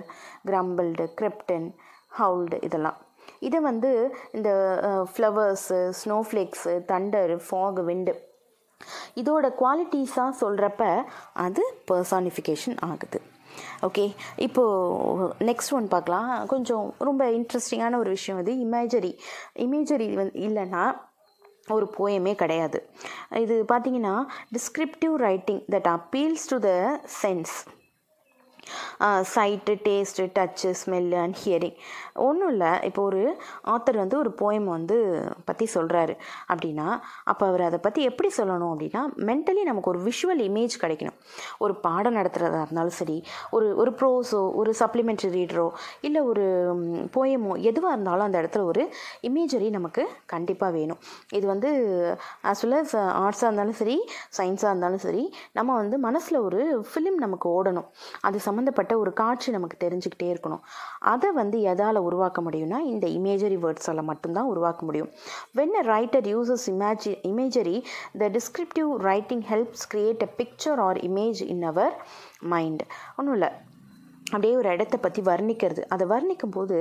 grumbled 0.48 1.04
crept 1.20 1.66
howled 2.18 2.58
இதெல்லாம். 2.66 2.98
இதை 3.46 3.58
வந்து 3.60 3.90
இந்த 4.36 4.50
flowers 5.12 5.78
snowflakes 6.00 6.72
thunder 6.90 7.32
fog 7.46 7.80
wind 7.88 8.14
இதோட 9.20 9.46
குவாலிட்டிஸாக 9.60 10.32
சொல்கிறப்ப 10.42 10.82
அது 11.44 11.62
பர்சானிஃபிகேஷன் 11.90 12.78
ஆகுது. 12.88 13.20
ஓகே 13.88 14.04
இப்போது 14.46 15.28
நெக்ஸ்ட் 15.50 15.74
ஒன் 15.78 15.88
பார்க்கலாம். 15.88 16.30
கொஞ்சம் 16.46 16.86
ரொம்ப 17.08 17.24
இன்ட்ரெஸ்டிங்கான 17.38 17.96
ஒரு 17.96 18.10
விஷயம் 18.18 18.40
வந்து 18.40 18.54
இமேஜரி 18.66 19.12
இமேஜரி 19.66 20.08
வந்து 20.22 20.40
இல்லைன்னா 20.48 20.84
ஒரு 21.76 21.86
போயமே 21.98 22.32
கிடையாது. 22.34 22.78
இது 23.44 23.56
பார்த்தீங்கன்னா 23.72 24.14
descriptive 24.56 25.14
writing 25.26 25.60
that 25.74 25.90
appeals 25.96 26.48
to 26.52 26.58
the 26.68 26.70
sense 27.22 27.54
sight 29.34 29.74
taste 29.86 30.28
touch 30.38 30.70
smell 30.82 31.18
and 31.24 31.38
hearing 31.42 31.76
ஒன்றும் 32.26 32.50
இல்லை 32.54 32.70
இப்போ 32.88 33.02
ஒரு 33.10 33.22
ஆத்தர் 33.74 34.00
வந்து 34.02 34.16
ஒரு 34.22 34.30
போயம் 34.42 34.68
வந்து 34.76 34.96
பற்றி 35.48 35.66
சொல்கிறாரு 35.74 36.14
அப்படின்னா 36.52 36.88
அப்போ 37.30 37.44
அவர் 37.50 37.62
அதை 37.68 37.78
பற்றி 37.86 38.00
எப்படி 38.10 38.30
சொல்லணும் 38.38 38.72
அப்படின்னா 38.74 39.02
மென்டலி 39.30 39.62
நமக்கு 39.70 39.92
ஒரு 39.92 40.00
விஷுவல் 40.08 40.42
இமேஜ் 40.48 40.74
கிடைக்கணும். 40.82 41.16
ஒரு 41.64 41.74
பாடம் 41.86 42.16
நடத்துகிறதா 42.18 42.60
இருந்தாலும் 42.64 42.96
சரி 43.00 43.16
ஒரு 43.56 43.66
ஒரு 43.82 43.90
ப்ரோஸோ 44.00 44.40
ஒரு 44.60 44.72
சப்ளிமெண்ட்ரி 44.82 45.30
ரீடரோ 45.36 45.66
இல்லை 46.08 46.20
ஒரு 46.30 46.44
போயமோ 47.16 47.52
எதுவாக 47.70 47.94
இருந்தாலும் 47.94 48.26
அந்த 48.28 48.38
இடத்துல 48.42 48.64
ஒரு 48.72 48.82
இமேஜரி 49.28 49.68
நமக்கு 49.78 50.02
கண்டிப்பாக 50.34 50.72
வேணும். 50.78 51.00
இது 51.38 51.46
வந்து 51.52 51.70
ஆஸ் 52.50 52.62
வெல் 52.64 52.78
அஸ் 52.80 52.96
ஆர்ட்ஸாக 53.24 53.48
இருந்தாலும் 53.48 53.78
சரி 53.82 53.96
சயின்ஸாக 54.38 54.72
இருந்தாலும் 54.72 55.04
சரி 55.06 55.24
நம்ம 55.58 55.70
வந்து 55.82 55.98
மனசில் 56.08 56.38
ஒரு 56.48 56.60
ஃபிலிம் 56.90 57.18
நமக்கு 57.24 57.48
ஓடணும். 57.58 57.88
அது 58.28 58.38
சம்மந்தப்பட்ட 58.60 58.94
ஒரு 59.02 59.10
காட்சி 59.20 59.48
நமக்கு 59.54 59.76
தெரிஞ்சுக்கிட்டே 59.84 60.26
இருக்கணும். 60.32 60.62
அதை 61.12 61.28
வந்து 61.38 61.56
எதால் 61.72 61.98
உருவாக்க 62.08 62.38
முடியும்னா 62.46 62.78
இந்த 62.90 63.06
இமேஜரி 63.18 63.56
வேர்ட்ஸால் 63.62 64.08
மட்டும்தான் 64.08 64.48
உருவாக்க 64.52 64.80
முடியும். 64.88 65.08
When 65.58 65.74
a 65.80 65.84
writer 65.92 66.26
uses 66.32 66.66
image 66.72 67.12
imagery 67.30 67.76
the 68.22 68.28
descriptive 68.36 68.90
writing 69.08 69.44
helps 69.52 69.86
create 69.92 70.24
a 70.28 70.30
picture 70.40 70.80
or 70.88 71.00
image 71.08 71.40
in 71.54 71.64
our 71.70 71.94
mind 72.54 72.84
ஒன்றும் 73.18 73.36
இல்லை. 73.38 73.50
அப்படியே 74.32 74.54
ஒரு 74.60 74.68
இடத்த 74.76 74.96
பற்றி 75.04 75.22
வர்ணிக்கிறது. 75.30 75.84
அதை 75.94 76.04
வர்ணிக்கும் 76.14 76.56
போது 76.58 76.76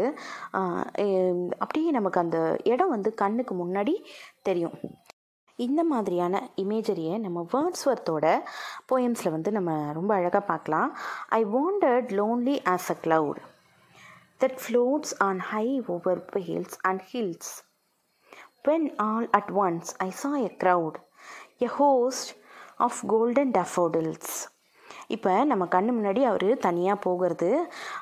அப்படியே 1.64 1.92
நமக்கு 2.00 2.22
அந்த 2.26 2.40
இடம் 2.74 2.94
வந்து 2.96 3.12
கண்ணுக்கு 3.24 3.56
முன்னாடி 3.64 3.96
தெரியும். 4.50 4.76
இந்த 5.66 5.84
மாதிரியான 5.84 6.36
இமேஜரியை 6.56 7.16
நம்ம 7.20 7.40
வேர்ட்ஸ்வர்த்தோட 7.54 8.26
போயம்ஸில் 8.92 9.32
வந்து 9.32 9.52
நம்ம 9.52 9.72
ரொம்ப 9.92 10.12
அழகாக 10.16 10.46
பார்க்கலாம். 10.46 10.90
I 11.30 11.42
wandered 11.46 12.12
lonely 12.12 12.56
as 12.66 12.90
a 12.90 12.98
cloud 13.06 13.40
that 14.42 14.58
floats 14.66 15.14
on 15.20 15.40
high 15.40 15.66
over 15.88 16.22
hills 16.48 16.78
and 16.82 17.02
hills 17.12 17.52
when 18.64 18.88
all 18.98 19.28
at 19.32 19.52
once 19.66 19.92
I 19.98 20.10
saw 20.10 20.32
a 20.40 20.52
crowd 20.64 20.98
a 21.60 21.70
host 21.82 22.32
of 22.78 23.00
golden 23.08 23.52
daffodils 23.52 24.34
இப்போ 25.10 25.32
நம்ம 25.44 25.64
கண்ணு 25.66 25.92
முன்னாடி 25.98 26.22
அவர் 26.24 26.58
தனியாக 26.58 27.00
போகிறது 27.00 27.50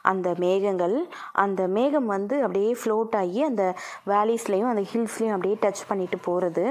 அந்த 0.01 0.33
மேகங்கள் 0.37 0.95
அந்த 1.33 1.67
மேகம் 1.67 2.05
வந்து 2.05 2.35
அப்படியே 2.41 2.71
ஃப்ளோட் 2.81 3.15
ஆகி 3.15 3.43
அந்த 3.43 3.63
வேலிஸ்லேயும் 4.07 4.71
அந்த 4.71 4.83
ஹில்ஸ்லேயும் 4.91 5.35
அப்படியே 5.37 5.57
டச் 5.61 5.83
பண்ணிட்டு 5.87 6.17
போகிறது 6.19 6.65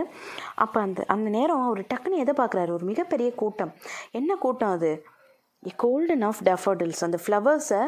அப்போ 0.55 0.81
அந்த 0.81 1.05
அந்த 1.07 1.29
நேரம் 1.29 1.65
அவர் 1.67 1.83
டக்குன்னு 1.95 2.23
எதை 2.25 2.35
பார்க்குறாரு? 2.39 2.71
ஒரு 2.71 2.85
மிகப்பெரிய 2.85 3.35
கூட்டம். 3.35 3.73
என்ன 4.13 4.37
கூட்டம் 4.37 4.71
அது? 4.71 4.93
கோல்டன் 5.77 6.23
ஆஃப் 6.23 6.43
டெஃபர்டில்ஸ் 6.45 7.05
அந்த 7.05 7.19
ஃப்ளவர்ஸை 7.25 7.83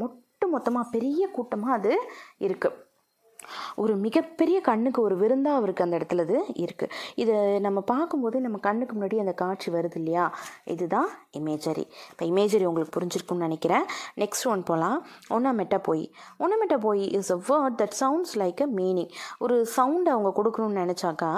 மொட்டு 0.00 0.46
மொத்தமாக 0.50 0.90
பெரிய 0.90 1.28
கூட்டமாக 1.28 1.72
அது 1.72 1.92
இருக்குது 2.38 2.78
ஒரு 3.82 3.94
மிகப்பெரிய 4.06 4.58
கண்ணுக்கு 4.68 5.00
ஒரு 5.02 5.14
விருந்தாக 5.22 5.58
அவருக்கு 5.60 5.84
அந்த 5.84 5.94
இடத்துல 5.98 6.24
இது 6.26 6.38
இருக்குது 6.64 6.92
இதை 7.22 7.36
நம்ம 7.66 7.78
பார்க்கும்போது 7.92 8.36
நம்ம 8.46 8.58
கண்ணுக்கு 8.66 8.94
முன்னாடி 8.96 9.18
அந்த 9.24 9.34
காட்சி 9.42 9.68
வருது 9.76 9.98
இல்லையா? 10.00 10.24
இதுதான் 10.74 11.08
இமேஜரி 11.38 11.84
இப்போ 12.12 12.24
இமேஜரி 12.30 12.64
உங்களுக்கு 12.70 12.94
புரிஞ்சிருக்கும்னு 12.98 13.46
நினைக்கிறேன். 13.48 13.84
நெக்ஸ்ட் 14.22 14.46
ஒன் 14.52 14.62
போகலாம் 14.70 14.98
onomatopoeia 15.88 16.04
onomatopoeia 16.86 17.04
is 17.18 17.32
a 17.36 17.38
word 17.50 17.76
that 17.82 17.96
sounds 18.02 18.34
like 18.42 18.62
a 18.66 18.68
meaning 18.80 19.10
ஒரு 19.44 19.56
சவுண்ட் 19.76 20.10
அவங்க 20.14 20.32
கொடுக்கணும்னு 20.38 20.82
நினச்சாக்கா 20.84 21.30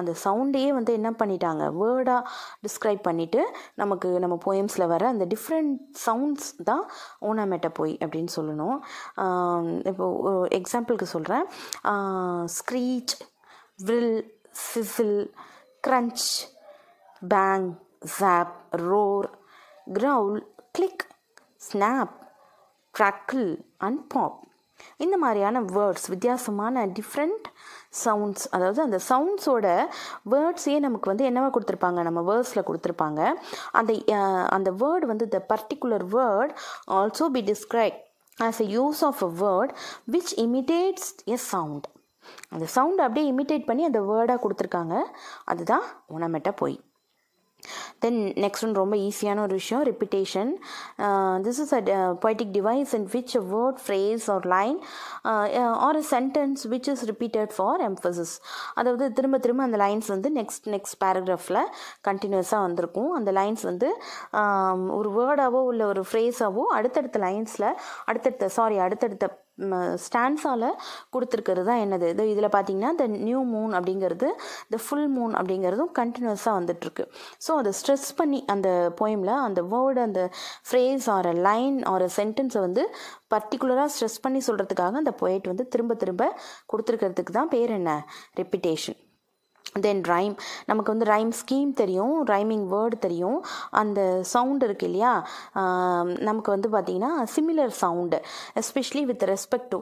அந்த 0.00 0.14
சவுண்டையே 0.24 0.70
வந்து 0.78 0.92
என்ன 1.00 1.10
பண்ணிட்டாங்க? 1.22 1.62
வேர்டாக 1.80 2.22
டிஸ்கிரைப் 2.66 3.02
பண்ணிவிட்டு 3.08 3.40
நமக்கு 3.82 4.08
நம்ம 4.24 4.38
போயம்ஸில் 4.46 4.86
வர 4.94 5.02
அந்த 5.14 5.24
டிஃப்ரெண்ட் 5.34 5.74
சவுண்ட்ஸ் 6.06 6.50
தான் 6.70 6.84
ஓனாமெட்டா 7.30 7.70
போய் 7.80 7.94
அப்படின்னு 8.02 8.32
சொல்லணும். 8.38 8.76
இப்போ 9.90 10.06
எக்ஸாம்பிளுக்கு 10.60 11.08
சொல்கிறேன் 11.14 11.44
screech 12.56 13.14
will 13.76 14.40
sizzle 14.74 15.34
crunch 15.88 16.26
bang 17.28 17.68
jab 18.20 18.54
roar 18.70 19.28
growl 19.92 20.40
click 20.72 21.06
snap 21.72 22.14
crackle 22.98 23.64
and 23.78 24.08
pop 24.08 24.38
இந்த 24.96 25.16
மாதிரியான 25.16 25.60
வேர்ட்ஸ் 25.60 26.08
வித்தியாசமான 26.08 26.86
டிஃப்ரெண்ட் 26.86 27.44
சவுண்ட்ஸ் 28.04 28.46
அதாவது 28.50 28.82
அந்த 28.82 28.98
சவுண்ட்ஸோட 29.08 29.66
வேர்ட்ஸையே 30.30 30.78
நமக்கு 30.78 31.10
வந்து 31.10 31.30
என்னவா 31.30 31.50
கொடுத்துருப்பாங்க? 31.56 32.02
நம்ம 32.02 32.20
வேர்ட்ஸில் 32.20 32.66
கொடுத்துருப்பாங்க. 32.68 33.32
அந்த 33.72 33.92
அந்த 34.48 34.70
வேர்டு 34.70 35.06
வந்து 35.12 35.28
the 35.28 35.46
particular 35.54 36.04
word 36.16 36.54
also 36.86 37.26
be 37.26 37.42
describe 37.42 37.98
as 38.44 38.60
a 38.64 38.68
use 38.76 39.02
of 39.08 39.22
a 39.22 39.30
word 39.42 39.72
which 40.12 40.32
imitates 40.36 41.10
a 41.24 41.38
sound 41.52 41.86
அந்த 42.50 42.64
சவுண்ட் 42.76 43.00
அப்படியே 43.00 43.26
இமிட்டேட் 43.32 43.66
பண்ணி 43.66 43.84
அந்த 43.84 44.00
வேர்டாக 44.00 44.38
கொடுத்துருக்காங்க. 44.44 44.96
அதுதான் 45.44 45.86
உணமெட்ட 46.14 46.50
பொய். 46.56 46.76
தென் 48.04 48.20
நெக்ஸ்ட் 48.44 48.64
ஒன் 48.66 48.74
ரொம்ப 48.74 48.96
ஈஸியான 49.06 49.42
ஒரு 49.42 49.56
விஷயம் 49.60 49.82
repetition 49.90 50.50
this 51.46 51.60
is 51.64 51.74
a 51.78 51.82
poetic 52.24 52.52
device 52.58 52.92
in 52.98 53.06
which 53.14 53.34
a 53.40 53.44
word 53.54 53.80
phrase 53.84 54.26
or 54.34 54.46
line 54.54 54.78
or 55.86 56.00
a 56.02 56.04
sentence 56.14 56.62
which 56.72 56.90
is 56.94 57.04
repeated 57.12 57.52
for 57.56 57.82
emphasis 57.88 58.34
அதாவது 58.74 59.06
திரும்ப 59.12 59.38
திரும்ப 59.38 59.62
அந்த 59.62 59.80
லைன்ஸ் 59.84 60.10
வந்து 60.14 60.30
நெக்ஸ்ட் 60.40 60.68
நெக்ஸ்ட் 60.74 60.98
பேராகிராஃபில் 61.04 61.62
கண்டினியூஸாக 62.08 62.62
வந்திருக்கும். 62.66 63.12
அந்த 63.12 63.30
லைன்ஸ் 63.32 63.64
வந்து 63.70 63.88
um, 64.40 64.82
ஒரு 64.98 65.10
வேர்டாவோ 65.18 65.62
இல்லை 65.72 65.86
ஒரு 65.86 66.04
ஃப்ரேஸாவோ 66.10 66.64
அடுத்தடுத்த 66.78 67.18
லைன்ஸில் 67.18 67.68
அடுத்தடுத்த 68.06 68.48
சாரி 68.48 68.78
அடுத்தடுத்த 68.78 69.26
ஸ்டான்ஸால் 70.04 70.66
கொடுத்துருக்கிறது 71.14 71.66
தான் 71.70 71.82
என்னது? 71.84 72.08
இது 72.14 72.24
இதில் 72.34 72.48
பார்த்தீங்கன்னா 72.56 72.90
த 73.00 73.06
நியூ 73.26 73.40
மூன் 73.54 73.72
அப்படிங்கிறது 73.78 74.28
த 74.74 74.80
ஃபுல் 74.84 75.08
மூன் 75.16 75.34
அப்படிங்கிறதும் 75.40 75.92
கண்டினியூஸாக 76.00 76.54
வந்துட்டுருக்கு. 76.58 77.06
ஸோ 77.46 77.52
அதை 77.62 77.72
ஸ்ட்ரெஸ் 77.80 78.08
பண்ணி 78.16 78.40
அந்த 78.54 78.68
போயமில் 79.00 79.34
அந்த 79.46 79.62
வேர்டு 79.74 80.02
அந்த 80.08 80.22
phrase 80.68 81.08
or 81.16 81.30
a 81.34 81.36
line 81.48 81.78
or 81.92 82.06
a 82.08 82.10
சென்டென்ஸை 82.18 82.62
வந்து 82.66 82.84
பர்டிகுலராக 83.34 83.88
ஸ்ட்ரெஸ் 83.94 84.22
பண்ணி 84.26 84.42
சொல்கிறதுக்காக 84.48 85.02
அந்த 85.04 85.14
பொயட் 85.22 85.50
வந்து 85.52 85.66
திரும்ப 85.68 85.94
திரும்ப 85.94 86.24
கொடுத்துருக்கிறதுக்கு 86.72 87.38
தான் 87.40 87.54
பேர் 87.56 87.72
என்ன? 87.78 87.92
ரெப்பிட்டேஷன் 88.42 88.98
தென் 89.80 90.00
ரைம் 90.08 90.34
நமக்கு 90.66 90.90
வந்து 90.92 91.06
ரைம் 91.12 91.30
ஸ்கீம் 91.40 91.70
தெரியும் 91.72 92.16
ரைமிங் 92.26 92.64
வேர்டு 92.72 92.96
தெரியும். 93.04 93.38
அந்த 93.70 94.00
சவுண்ட் 94.32 94.62
இருக்கு 94.62 94.86
இல்லையா? 94.86 95.12
நமக்கு 96.28 96.50
வந்து 96.54 96.68
பார்த்திங்கன்னா 96.74 97.12
similar 97.34 97.72
sound 97.82 98.18
especially 98.60 99.02
with 99.10 99.24
respect 99.32 99.70
to 99.74 99.78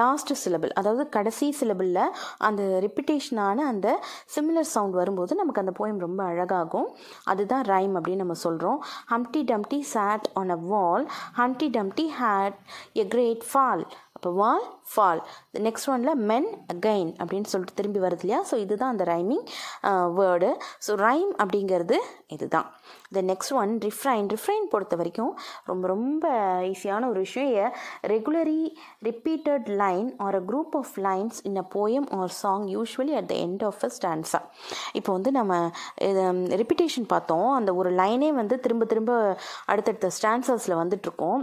last 0.00 0.32
syllable 0.42 0.72
அதாவது 0.80 1.04
கடைசி 1.08 1.48
சிலபிளில் 1.60 2.02
அந்த 2.48 2.62
ரிப்பிட்டேஷனான 2.86 3.66
அந்த 3.72 3.88
சிமிலர் 4.36 4.72
சவுண்ட் 4.74 4.98
வரும்போது 5.00 5.40
நமக்கு 5.40 5.62
அந்த 5.64 5.74
போயம் 5.78 6.04
ரொம்ப 6.06 6.20
அழகாகும். 6.24 6.88
அதுதான் 7.24 7.64
ரைம் 7.72 7.94
அப்படின்னு 7.96 8.22
நம்ம 8.24 8.38
சொல்கிறோம் 8.46 8.80
Humpty 9.10 9.42
Dumpty 9.52 9.80
sat 9.94 10.28
on 10.34 10.50
a 10.50 10.58
wall 10.72 11.06
Humpty 11.38 11.68
Dumpty 11.78 12.06
had 12.20 12.58
a 12.92 13.06
great 13.14 13.44
fall 13.52 13.84
அப்போ 14.18 14.30
வால் 14.38 14.64
ஃபால் 14.92 15.20
நெக்ஸ்ட் 15.66 15.88
ஒனில் 15.90 16.20
மென் 16.30 16.48
அகைன் 16.72 17.10
அப்படின்னு 17.20 17.50
சொல்லிட்டு 17.50 17.74
திரும்பி 17.80 18.00
வருது 18.04 18.22
இல்லையா? 18.24 18.38
ஸோ 18.50 18.54
இதுதான் 18.62 18.92
அந்த 18.94 19.04
ரைமிங் 19.10 19.44
வேர்டு 20.16 20.48
ஸோ 20.86 20.94
ரைம் 21.02 21.30
அப்படிங்கிறது 21.42 21.96
இதுதான். 22.36 22.66
The 23.16 23.20
next 23.30 23.52
one 23.60 23.72
refrain 23.86 24.26
refrain 24.34 24.66
பொறுத்த 24.72 24.96
வரைக்கும் 25.00 25.30
ரொம்ப 25.66 25.84
ரொம்ப 25.92 26.24
ஈஸியான 26.70 27.08
ஒரு 27.12 27.20
விஷயம். 27.26 27.70
Regularly 28.14 28.60
repeated 29.08 29.68
line 29.82 30.08
or 30.26 30.38
a 30.40 30.42
group 30.50 30.74
of 30.80 30.92
lines 31.06 31.38
in 31.50 31.60
a 31.62 31.66
poem 31.76 32.08
or 32.18 32.34
song 32.42 32.66
usually 32.74 33.14
at 33.20 33.30
the 33.32 33.36
end 33.46 33.64
of 33.64 33.84
a 33.88 33.90
stanza 33.98 34.40
இப்போ 34.94 35.10
வந்து 35.12 35.32
நம்ம 35.38 35.52
ரிப்பிட்டேஷன் 36.62 37.06
um, 37.06 37.12
பார்த்தோம். 37.14 37.48
அந்த 37.58 37.70
ஒரு 37.74 37.92
லைனே 38.02 38.32
வந்து 38.40 38.56
திரும்ப 38.66 38.84
திரும்ப 38.84 39.12
அடுத்தடுத்த 39.66 40.10
ஸ்டான்சர்ஸில் 40.18 40.80
வந்துட்டுருக்கோம் 40.82 41.40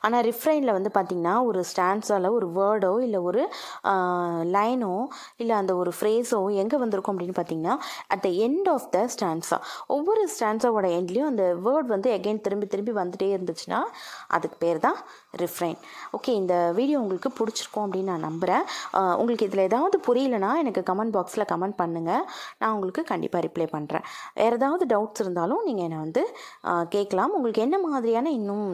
ஆனால் 0.00 0.24
ரிஃப்ரைனில் 0.24 0.72
வந்து 0.72 0.90
பார்த்திங்கன்னா 0.94 1.34
ஒரு 1.44 1.60
ஸ்டான்ஸால் 1.70 2.28
ஒரு 2.30 2.48
வேர்டோ 2.54 2.92
இல்லை 3.02 3.20
ஒரு 3.22 3.42
லைனோ 4.50 4.94
இல்லை 5.36 5.54
அந்த 5.56 5.74
ஒரு 5.76 5.92
ஃப்ரேஸோ 5.98 6.40
எங்கே 6.54 6.76
வந்திருக்கும் 6.76 7.14
அப்படின்னு 7.14 7.38
பார்த்தீங்கன்னா 7.38 7.76
at 8.08 8.22
the 8.22 8.30
end 8.46 8.68
of 8.68 8.88
the 8.90 9.00
stanza 9.14 9.58
ஒவ்வொரு 9.88 10.24
ஸ்டான்ஸாவோட 10.34 10.88
எண்ட்லேயும் 10.98 11.30
அந்த 11.30 11.46
வேர்ட் 11.64 11.88
வந்து 11.88 12.10
எகைன் 12.10 12.40
திரும்பி 12.40 12.68
திரும்பி 12.68 12.94
வந்துகிட்டே 12.94 13.30
இருந்துச்சுன்னா 13.34 13.80
அதுக்கு 14.28 14.58
பேர் 14.58 14.80
தான் 14.80 14.98
ரிஃப்ரைன் 15.42 15.78
ஓகே 16.16 16.32
இந்த 16.40 16.54
வீடியோ 16.78 16.98
உங்களுக்கு 17.02 17.30
பிடிச்சிருக்கும் 17.38 17.84
அப்படின்னு 17.86 18.12
நான் 18.12 18.26
நம்புகிறேன் 18.28 18.64
உங்களுக்கு 19.20 19.48
இதில் 19.48 19.64
ஏதாவது 19.68 19.98
புரியலனா 20.06 20.50
எனக்கு 20.62 20.82
கமெண்ட் 20.90 21.14
பாக்ஸில் 21.16 21.48
கமெண்ட் 21.52 21.78
பண்ணுங்கள் 21.82 22.24
நான் 22.60 22.72
உங்களுக்கு 22.76 23.04
கண்டிப்பாக 23.12 23.44
ரிப்ளை 23.46 23.66
பண்ணுறேன் 23.74 24.06
வேறு 24.40 24.58
ஏதாவது 24.60 24.86
டவுட்ஸ் 24.94 25.24
இருந்தாலும் 25.24 25.62
நீங்கள் 25.68 25.86
என்னை 25.88 26.00
வந்து 26.04 26.24
கேட்கலாம். 26.96 27.34
உங்களுக்கு 27.38 27.66
என்ன 27.66 27.78
மாதிரியான 27.86 28.32
இன்னும் 28.38 28.66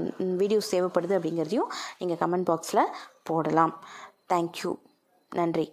வீடியோஸ் 0.42 0.72
தேவைப்படுது 0.76 1.18
அப்படிங்கிறதையும் 1.18 1.72
நீங்கள் 2.00 2.22
கமெண்ட் 2.24 2.48
பாக்ஸில் 2.52 2.84
போடலாம். 3.30 3.74
தேங்க்யூ 4.32 4.72
நன்றி. 5.32 5.68